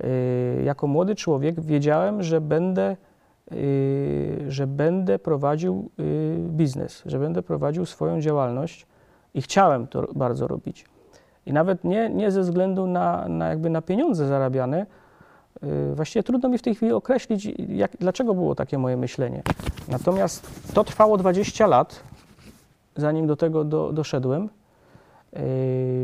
y, 0.00 0.62
jako 0.64 0.86
młody 0.86 1.14
człowiek 1.14 1.60
wiedziałem, 1.60 2.22
że 2.22 2.40
będę, 2.40 2.96
y, 3.52 4.44
że 4.48 4.66
będę 4.66 5.18
prowadził 5.18 5.90
y, 6.00 6.36
biznes, 6.38 7.02
że 7.06 7.18
będę 7.18 7.42
prowadził 7.42 7.86
swoją 7.86 8.20
działalność 8.20 8.86
i 9.34 9.42
chciałem 9.42 9.86
to 9.86 10.06
bardzo 10.14 10.48
robić. 10.48 10.86
I 11.46 11.52
nawet 11.52 11.84
nie, 11.84 12.10
nie 12.10 12.30
ze 12.30 12.40
względu 12.40 12.86
na, 12.86 13.28
na, 13.28 13.48
jakby 13.48 13.70
na 13.70 13.82
pieniądze 13.82 14.26
zarabiane, 14.26 14.78
yy, 14.78 15.07
właściwie 15.94 16.22
trudno 16.22 16.48
mi 16.48 16.58
w 16.58 16.62
tej 16.62 16.74
chwili 16.74 16.92
określić, 16.92 17.48
jak, 17.68 17.96
dlaczego 18.00 18.34
było 18.34 18.54
takie 18.54 18.78
moje 18.78 18.96
myślenie. 18.96 19.42
Natomiast 19.88 20.72
to 20.74 20.84
trwało 20.84 21.16
20 21.16 21.66
lat, 21.66 22.02
zanim 22.96 23.26
do 23.26 23.36
tego 23.36 23.64
do, 23.64 23.92
doszedłem, 23.92 24.48
yy, 25.32 25.40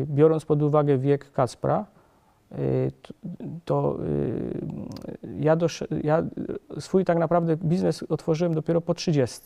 biorąc 0.07 0.45
pod 0.45 0.63
uwagę 0.63 0.99
wiek 0.99 1.33
Kacpra. 1.33 1.85
t- 3.03 3.15
To 3.65 3.97
ja, 5.41 5.57
dosz, 5.57 5.85
ja 6.03 6.23
swój 6.81 7.05
tak 7.05 7.19
naprawdę 7.19 7.57
biznes 7.57 8.03
otworzyłem 8.03 8.55
dopiero 8.55 8.81
po 8.81 8.95
30. 8.95 9.41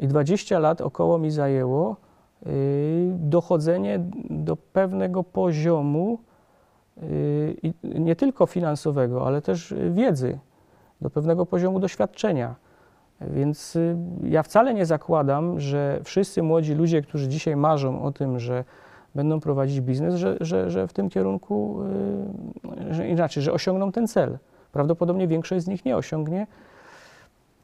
I 0.00 0.08
20 0.08 0.58
lat 0.58 0.80
około 0.80 1.18
mi 1.18 1.30
zajęło 1.30 1.96
dochodzenie 3.14 4.00
do 4.30 4.56
pewnego 4.56 5.24
poziomu 5.24 6.18
nie 7.82 8.16
tylko 8.16 8.46
finansowego, 8.46 9.26
ale 9.26 9.42
też 9.42 9.74
wiedzy, 9.90 10.38
do 11.00 11.10
pewnego 11.10 11.46
poziomu 11.46 11.80
doświadczenia. 11.80 12.54
Więc 13.20 13.76
y, 13.76 13.96
ja 14.22 14.42
wcale 14.42 14.74
nie 14.74 14.86
zakładam, 14.86 15.60
że 15.60 16.00
wszyscy 16.04 16.42
młodzi 16.42 16.74
ludzie, 16.74 17.02
którzy 17.02 17.28
dzisiaj 17.28 17.56
marzą 17.56 18.02
o 18.02 18.12
tym, 18.12 18.38
że 18.38 18.64
będą 19.14 19.40
prowadzić 19.40 19.80
biznes, 19.80 20.14
że, 20.14 20.36
że, 20.40 20.70
że 20.70 20.88
w 20.88 20.92
tym 20.92 21.10
kierunku, 21.10 21.80
yy, 22.64 22.94
że 22.94 23.08
inaczej, 23.08 23.42
że 23.42 23.52
osiągną 23.52 23.92
ten 23.92 24.08
cel. 24.08 24.38
Prawdopodobnie 24.72 25.28
większość 25.28 25.64
z 25.64 25.68
nich 25.68 25.84
nie 25.84 25.96
osiągnie 25.96 26.46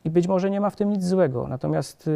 i 0.05 0.11
być 0.11 0.29
może 0.29 0.50
nie 0.50 0.61
ma 0.61 0.71
w 0.71 0.76
tym 0.76 0.91
nic 0.91 1.05
złego. 1.05 1.49
Natomiast 1.49 2.11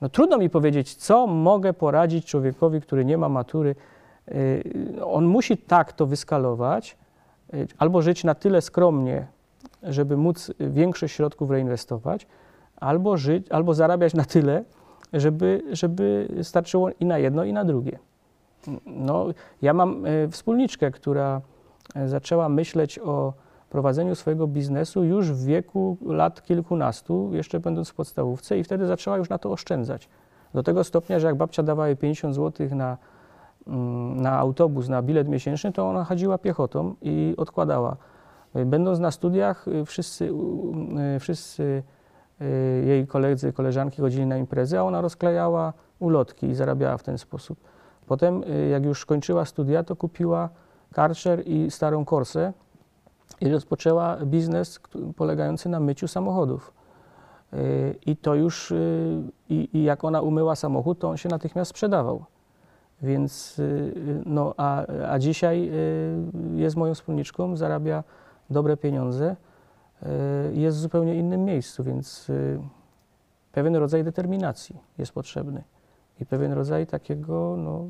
no 0.00 0.08
trudno 0.08 0.38
mi 0.38 0.50
powiedzieć, 0.50 0.94
co 0.94 1.26
mogę 1.26 1.72
poradzić 1.72 2.26
człowiekowi, 2.26 2.80
który 2.80 3.04
nie 3.04 3.18
ma 3.18 3.28
matury. 3.28 3.74
Yy, 4.28 5.04
On 5.04 5.24
musi 5.24 5.58
tak 5.58 5.92
to 5.92 6.06
wyskalować, 6.06 6.96
yy, 7.52 7.66
albo 7.78 8.02
żyć 8.02 8.24
na 8.24 8.34
tyle 8.34 8.60
skromnie, 8.60 9.26
żeby 9.82 10.16
móc 10.16 10.52
większość 10.60 11.14
środków 11.14 11.50
reinwestować, 11.50 12.26
albo 12.76 13.16
żyć, 13.16 13.48
albo 13.50 13.74
zarabiać 13.74 14.14
na 14.14 14.24
tyle, 14.24 14.64
żeby, 15.12 15.62
żeby 15.72 16.28
starczyło 16.42 16.90
i 17.00 17.04
na 17.04 17.18
jedno, 17.18 17.44
i 17.44 17.52
na 17.52 17.64
drugie. 17.64 17.98
No, 18.86 19.26
ja 19.62 19.72
mam 19.72 20.06
e, 20.06 20.28
wspólniczkę, 20.28 20.90
która 20.90 21.40
zaczęła 22.06 22.48
myśleć 22.48 22.98
o 22.98 23.32
prowadzeniu 23.70 24.14
swojego 24.14 24.46
biznesu 24.46 25.04
już 25.04 25.32
w 25.32 25.44
wieku 25.44 25.96
lat 26.06 26.42
kilkunastu, 26.42 27.30
jeszcze 27.32 27.60
będąc 27.60 27.88
w 27.88 27.94
podstawówce, 27.94 28.58
i 28.58 28.64
wtedy 28.64 28.86
zaczęła 28.86 29.16
już 29.16 29.28
na 29.28 29.38
to 29.38 29.52
oszczędzać. 29.52 30.08
Do 30.54 30.62
tego 30.62 30.84
stopnia, 30.84 31.18
że 31.18 31.26
jak 31.26 31.36
babcia 31.36 31.62
dawała 31.62 31.88
jej 31.88 31.96
50 31.96 32.34
zł 32.34 32.68
na, 32.70 32.98
na 34.16 34.38
autobus, 34.38 34.88
na 34.88 35.02
bilet 35.02 35.28
miesięczny, 35.28 35.72
to 35.72 35.88
ona 35.88 36.04
chodziła 36.04 36.38
piechotą 36.38 36.94
i 37.02 37.34
odkładała. 37.36 37.96
Będąc 38.54 38.98
na 38.98 39.10
studiach, 39.10 39.68
y, 39.68 39.84
wszyscy, 39.84 40.32
y, 41.16 41.20
wszyscy 41.20 41.82
y, 42.40 42.84
jej 42.86 43.06
koledzy, 43.06 43.52
koleżanki 43.52 44.00
chodzili 44.02 44.26
na 44.26 44.36
imprezy, 44.36 44.78
a 44.78 44.82
ona 44.82 45.00
rozklejała 45.00 45.72
ulotki 45.98 46.46
i 46.46 46.54
zarabiała 46.54 46.96
w 46.96 47.02
ten 47.02 47.18
sposób. 47.18 47.58
Potem, 48.06 48.42
y, 48.42 48.68
jak 48.68 48.84
już 48.84 49.06
kończyła 49.06 49.44
studia, 49.44 49.84
to 49.84 49.96
kupiła 49.96 50.48
karcher 50.92 51.42
i 51.46 51.70
starą 51.70 52.04
korsę 52.04 52.52
i 53.40 53.48
rozpoczęła 53.48 54.16
biznes 54.16 54.80
polegający 55.16 55.68
na 55.68 55.80
myciu 55.80 56.08
samochodów. 56.08 56.72
Y, 57.52 57.98
I 58.06 58.16
to 58.16 58.34
już, 58.34 58.70
y, 58.70 59.22
i, 59.48 59.68
i 59.72 59.82
jak 59.82 60.04
ona 60.04 60.20
umyła 60.20 60.56
samochód, 60.56 60.98
to 60.98 61.08
on 61.08 61.16
się 61.16 61.28
natychmiast 61.28 61.70
sprzedawał. 61.70 62.24
Więc, 63.02 63.58
y, 63.58 64.22
no, 64.26 64.54
a, 64.56 64.86
a 65.12 65.18
dzisiaj 65.18 65.70
y, 66.54 66.58
jest 66.58 66.76
moją 66.76 66.94
wspólniczką, 66.94 67.56
zarabia 67.56 68.04
dobre 68.50 68.76
pieniądze, 68.76 69.36
y, 70.02 70.06
jest 70.54 70.76
w 70.76 70.80
zupełnie 70.80 71.14
innym 71.14 71.44
miejscu, 71.44 71.84
więc 71.84 72.30
pewien 73.52 73.76
rodzaj 73.76 74.04
determinacji 74.04 74.76
jest 74.98 75.12
potrzebny 75.12 75.62
i 76.20 76.26
pewien 76.26 76.52
rodzaj 76.52 76.86
takiego 76.86 77.56
no, 77.58 77.86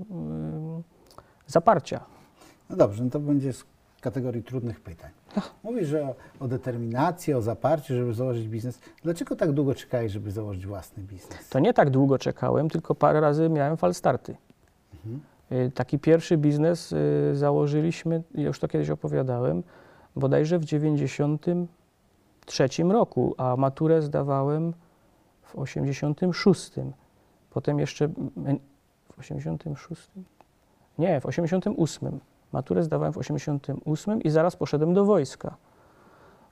zaparcia. 1.47 2.01
No 2.71 2.77
dobrze, 2.77 3.05
no 3.05 3.11
to 3.11 3.21
będzie 3.21 3.53
z 3.53 3.65
kategorii 4.01 4.43
trudnych 4.43 4.81
pytań. 4.81 5.11
Mówisz, 5.63 5.89
że 5.89 6.03
o, 6.03 6.15
o 6.41 6.49
determinacji, 6.49 7.35
o 7.35 7.43
zaparciu, 7.43 7.95
żeby 7.95 8.15
założyć 8.15 8.49
biznes. 8.49 8.81
Dlaczego 9.03 9.37
tak 9.37 9.53
długo 9.53 9.75
czekałeś, 9.75 10.13
żeby 10.13 10.31
założyć 10.31 10.67
własny 10.67 11.03
biznes? 11.03 11.49
To 11.49 11.59
nie 11.59 11.75
tak 11.75 11.91
długo 11.91 12.19
czekałem, 12.19 12.71
tylko 12.71 12.95
parę 12.95 13.21
razy 13.21 13.49
miałem 13.49 13.77
falstarty. 13.77 14.37
Y, 15.53 15.71
Taki 15.75 15.99
pierwszy 15.99 16.37
biznes 16.37 16.93
y, 16.93 17.31
założyliśmy, 17.35 18.23
już 18.35 18.61
to 18.61 18.69
kiedyś 18.69 18.91
opowiadałem, 18.91 19.63
bodajże 20.17 20.59
w 20.59 20.65
93 20.65 22.69
roku, 22.89 23.35
a 23.39 23.57
maturę 23.57 24.03
zdawałem 24.03 24.75
w 25.43 25.59
86. 25.59 26.73
Potem 27.51 27.79
jeszcze 27.79 28.09
w 28.09 28.13
86? 29.19 30.11
Nie, 30.99 31.21
w 31.21 31.27
88. 31.27 32.21
Maturę 32.53 32.83
zdawałem 32.83 33.13
w 33.13 33.19
88 33.19 34.23
i 34.23 34.31
zaraz 34.31 34.57
poszedłem 34.57 34.95
do 34.95 35.05
wojska. 35.05 35.57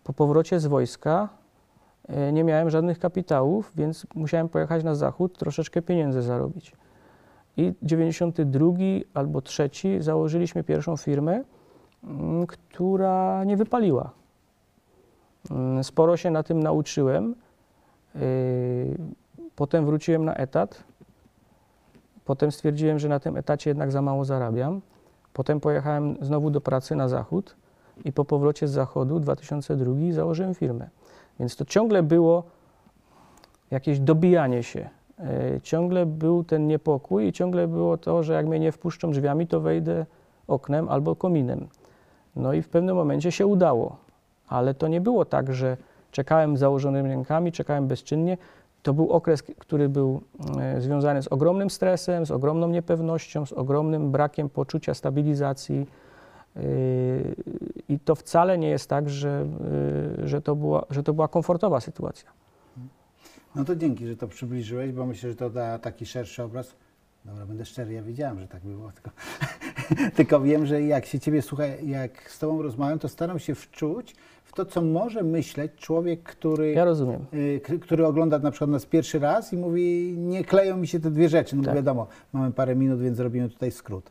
Po 0.04 0.12
powrocie 0.12 0.61
z 0.61 0.66
wojska 0.66 1.28
e, 2.08 2.32
nie 2.32 2.44
miałem 2.44 2.70
żadnych 2.70 2.98
kapitałów, 2.98 3.72
więc 3.76 4.06
musiałem 4.14 4.48
pojechać 4.48 4.84
na 4.84 4.94
zachód, 4.94 5.38
troszeczkę 5.38 5.82
pieniędzy 5.82 6.22
zarobić. 6.22 6.72
I 7.59 7.75
92 7.83 8.73
albo 9.14 9.40
3 9.42 9.71
założyliśmy 9.99 10.64
pierwszą 10.64 10.97
firmę, 10.97 11.44
mm, 12.05 12.47
która 12.47 13.44
nie 13.44 13.57
wypaliła. 13.57 14.11
Mm, 15.51 15.85
Sporo 15.85 16.16
się 16.16 16.31
na 16.31 16.42
tym 16.42 16.62
nauczyłem. 16.62 17.35
Yy, 18.14 18.21
Potem 19.59 19.87
wróciłem 19.87 20.25
na 20.25 20.35
etat. 20.35 20.85
Potem 22.25 22.53
stwierdziłem, 22.53 22.99
że 22.99 23.09
na 23.09 23.21
tym 23.21 23.37
etacie 23.37 23.71
jednak 23.71 23.92
za 23.92 24.03
mało 24.03 24.25
zarabiam. 24.25 24.81
Potem 25.33 25.61
pojechałem 25.61 26.16
znowu 26.21 26.51
do 26.51 26.61
pracy 26.61 26.97
na 26.97 27.09
zachód 27.09 27.57
i 28.05 28.12
po 28.12 28.25
powrocie 28.25 28.68
z 28.68 28.71
zachodu 28.71 29.21
2002 29.21 29.94
założyłem 30.12 30.55
firmę. 30.55 30.88
Więc 31.40 31.57
to 31.57 31.64
ciągle 31.64 32.03
było 32.03 32.42
jakieś 33.71 34.01
dobijanie 34.01 34.62
się. 34.62 34.90
E, 35.20 35.61
Ciągle 35.61 36.07
był 36.07 36.44
ten 36.44 36.66
niepokój 36.66 37.26
i 37.26 37.33
ciągle 37.33 37.68
było 37.68 37.96
to, 37.96 38.22
że 38.22 38.35
jak 38.35 38.46
mnie 38.46 38.59
nie 38.59 38.72
wpuszczą 38.72 39.11
drzwiami, 39.11 39.46
to 39.46 39.61
wejdę 39.61 40.07
oknem 40.48 40.88
albo 40.88 41.16
kominem. 41.16 41.66
No 42.37 42.52
i 42.52 42.62
w 42.62 42.68
pewnym 42.68 42.96
momencie 42.96 43.33
się 43.33 43.46
udało, 43.46 43.96
ale 44.48 44.74
to 44.74 44.88
nie 44.88 45.00
było 45.00 45.24
tak, 45.24 45.52
że 45.52 45.76
czekałem 46.12 46.57
z 46.57 46.61
założonymi 46.61 47.09
rękami, 47.09 47.52
czekałem 47.52 47.87
bezczynnie. 47.87 48.37
To 48.83 48.94
był 48.94 49.12
okres, 49.12 49.42
który 49.42 49.88
był 49.88 50.20
e, 50.61 50.81
związany 50.81 51.22
z 51.22 51.28
ogromnym 51.28 51.70
stresem, 51.70 52.26
z 52.26 52.31
ogromną 52.31 52.68
niepewnością, 52.68 53.46
z 53.46 53.52
ogromnym 53.52 54.11
brakiem 54.11 54.48
poczucia 54.48 54.94
stabilizacji. 54.94 55.87
Yy, 56.57 56.62
I 57.88 57.98
to 57.98 58.14
wcale 58.14 58.59
nie 58.59 58.68
jest 58.68 58.90
tak, 58.90 59.11
że, 59.11 59.46
że, 60.24 60.42
to, 60.42 60.57
była, 60.57 60.85
że 60.90 61.02
to 61.02 61.14
była 61.14 61.28
komfortowa 61.28 61.81
sytuacja. 61.81 62.31
No 63.54 63.64
to 63.64 63.76
dzięki, 63.76 64.06
że 64.06 64.16
to 64.16 64.28
przybliżyłeś, 64.28 64.92
bo 64.92 65.06
myślę, 65.06 65.30
że 65.30 65.37
to 65.37 65.50
da 65.50 65.78
taki 65.78 66.06
szerszy 66.06 66.42
obraz. 66.42 66.74
Dobra, 67.24 67.46
będę 67.46 67.64
szczery, 67.64 67.92
ja 67.92 68.02
wiedziałem, 68.02 68.40
że 68.40 68.48
tak 68.48 68.62
było, 68.62 68.92
tylko 68.92 69.11
tylko 70.16 70.40
wiem, 70.40 70.66
że 70.66 70.82
jak 70.82 71.06
się 71.06 71.20
ciebie 71.20 71.42
słucha, 71.42 71.66
jak 71.66 72.30
z 72.30 72.38
tobą 72.38 72.62
rozmawiam, 72.62 72.98
to 72.98 73.08
staram 73.08 73.38
się 73.38 73.54
wczuć 73.54 74.16
w 74.44 74.52
to, 74.52 74.64
co 74.64 74.82
może 74.82 75.22
myśleć 75.22 75.72
człowiek, 75.76 76.22
który, 76.22 76.72
Ja 76.72 76.84
rozumiem. 76.84 77.24
y, 77.34 77.61
który 77.80 78.06
ogląda 78.06 78.38
na 78.38 78.50
przykład 78.50 78.70
nas 78.70 78.87
pierwszy 78.87 79.18
raz 79.18 79.52
i 79.52 79.56
mówi, 79.56 80.14
nie 80.18 80.44
kleją 80.44 80.76
mi 80.76 80.87
się 80.87 81.00
te 81.00 81.11
dwie 81.11 81.28
rzeczy. 81.28 81.56
No 81.56 81.62
Tak. 81.62 81.74
wiadomo, 81.74 82.06
mamy 82.32 82.52
parę 82.52 82.76
minut, 82.76 83.00
więc 83.00 83.16
zrobimy 83.16 83.48
tutaj 83.48 83.70
skrót. 83.70 84.11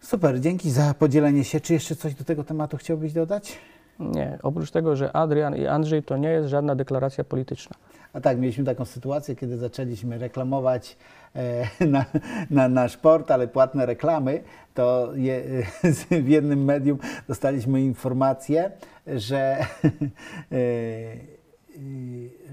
Super, 0.00 0.40
dzięki 0.40 0.70
za 0.70 0.94
podzielenie 0.94 1.44
się. 1.44 1.60
Czy 1.60 1.72
jeszcze 1.72 1.96
coś 1.96 2.14
do 2.14 2.24
tego 2.24 2.44
tematu 2.44 2.76
chciałbyś 2.76 3.12
dodać? 3.12 3.58
Nie, 3.98 4.38
oprócz 4.42 4.70
tego, 4.70 4.96
że 4.96 5.12
Adrian 5.16 5.56
i 5.56 5.66
Andrzej 5.66 6.02
to 6.02 6.16
nie 6.16 6.28
jest 6.28 6.48
żadna 6.48 6.74
deklaracja 6.74 7.24
polityczna. 7.24 7.76
A 8.12 8.20
tak, 8.20 8.38
mieliśmy 8.38 8.64
taką 8.64 8.84
sytuację, 8.84 9.36
kiedy 9.36 9.56
zaczęliśmy 9.56 10.18
reklamować 10.18 10.96
e, 11.34 11.86
na, 11.86 12.04
na 12.50 12.68
nasz 12.68 12.96
portal 12.96 13.48
płatne 13.48 13.86
reklamy, 13.86 14.42
to 14.74 15.12
je, 15.14 15.42
w 16.24 16.28
jednym 16.28 16.64
medium 16.64 16.98
dostaliśmy 17.28 17.82
informację, 17.82 18.70
że, 19.06 19.56
e, 19.58 20.56
e, 20.56 20.66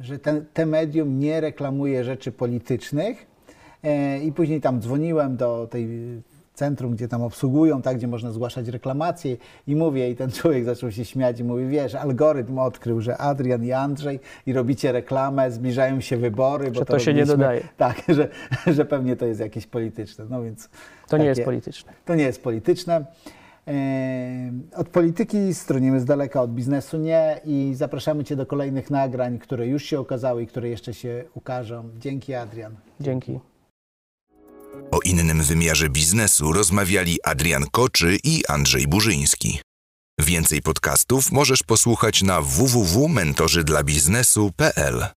że 0.01 0.19
ten, 0.19 0.45
te 0.53 0.65
medium 0.65 1.19
nie 1.19 1.41
reklamuje 1.41 2.03
rzeczy 2.03 2.31
politycznych. 2.31 3.37
I 4.23 4.31
później 4.31 4.61
tam 4.61 4.81
dzwoniłem 4.81 5.37
do 5.37 5.67
tej 5.71 5.87
centrum, 6.57 6.91
gdzie 6.91 7.07
tam 7.07 7.21
obsługują, 7.23 7.81
tak, 7.81 7.97
gdzie 7.97 8.07
można 8.07 8.31
zgłaszać 8.31 8.67
reklamacje 8.67 9.37
i 9.67 9.75
mówię, 9.75 10.11
i 10.11 10.15
ten 10.15 10.31
człowiek 10.31 10.65
zaczął 10.65 10.91
się 10.91 11.05
śmiać 11.05 11.39
i 11.39 11.43
mówi, 11.43 11.67
wiesz, 11.67 11.95
algorytm 11.95 12.59
odkrył, 12.59 13.01
że 13.01 13.17
Adrian 13.17 13.63
i 13.63 13.71
Andrzej 13.71 14.19
i 14.45 14.53
robicie 14.53 14.91
reklamę, 14.91 15.51
zbliżają 15.51 16.01
się 16.01 16.17
wybory, 16.17 16.71
bo 16.71 16.79
Że 16.79 16.85
to 16.85 16.99
się 16.99 17.13
nie 17.13 17.25
dodaje. 17.25 17.61
Tak, 17.77 18.03
że, 18.17 18.27
że 18.67 18.85
pewnie 18.85 19.15
to 19.15 19.25
jest 19.25 19.39
jakieś 19.39 19.67
polityczne, 19.67 20.25
no 20.29 20.43
więc... 20.43 20.69
To 21.07 21.17
nie 21.17 21.25
jest 21.25 21.39
takie- 21.39 21.45
polityczne. 21.45 21.93
To 22.05 22.15
nie 22.15 22.23
jest 22.23 22.43
polityczne. 22.43 23.05
E, 23.67 24.51
Od 24.75 24.89
polityki 24.89 25.53
stronimy 25.53 25.99
z 25.99 26.05
daleka, 26.05 26.41
od 26.41 26.51
biznesu 26.51 26.97
nie 26.97 27.41
i 27.45 27.71
zapraszamy 27.75 28.23
Cię 28.23 28.35
do 28.35 28.45
kolejnych 28.45 28.91
nagrań, 28.91 29.39
które 29.39 29.67
już 29.67 29.83
się 29.83 29.99
okazały 29.99 30.43
i 30.43 30.47
które 30.47 30.69
jeszcze 30.69 30.93
się 30.93 31.23
ukażą. 31.33 31.89
Dzięki 31.99 32.33
Adrian. 32.33 32.75
Dzięki. 32.99 33.39
O 34.91 34.99
innym 34.99 35.43
wymiarze 35.43 35.89
biznesu 35.89 36.53
rozmawiali 36.53 37.17
Adrian 37.23 37.65
Koczy 37.71 38.17
i 38.23 38.45
Andrzej 38.45 38.87
Burzyński. 38.87 39.61
Więcej 40.19 40.61
podcastów 40.61 41.31
możesz 41.31 41.63
posłuchać 41.63 42.21
na 42.21 42.41
www.mentorzydlabiznesu.pl. 42.41 45.16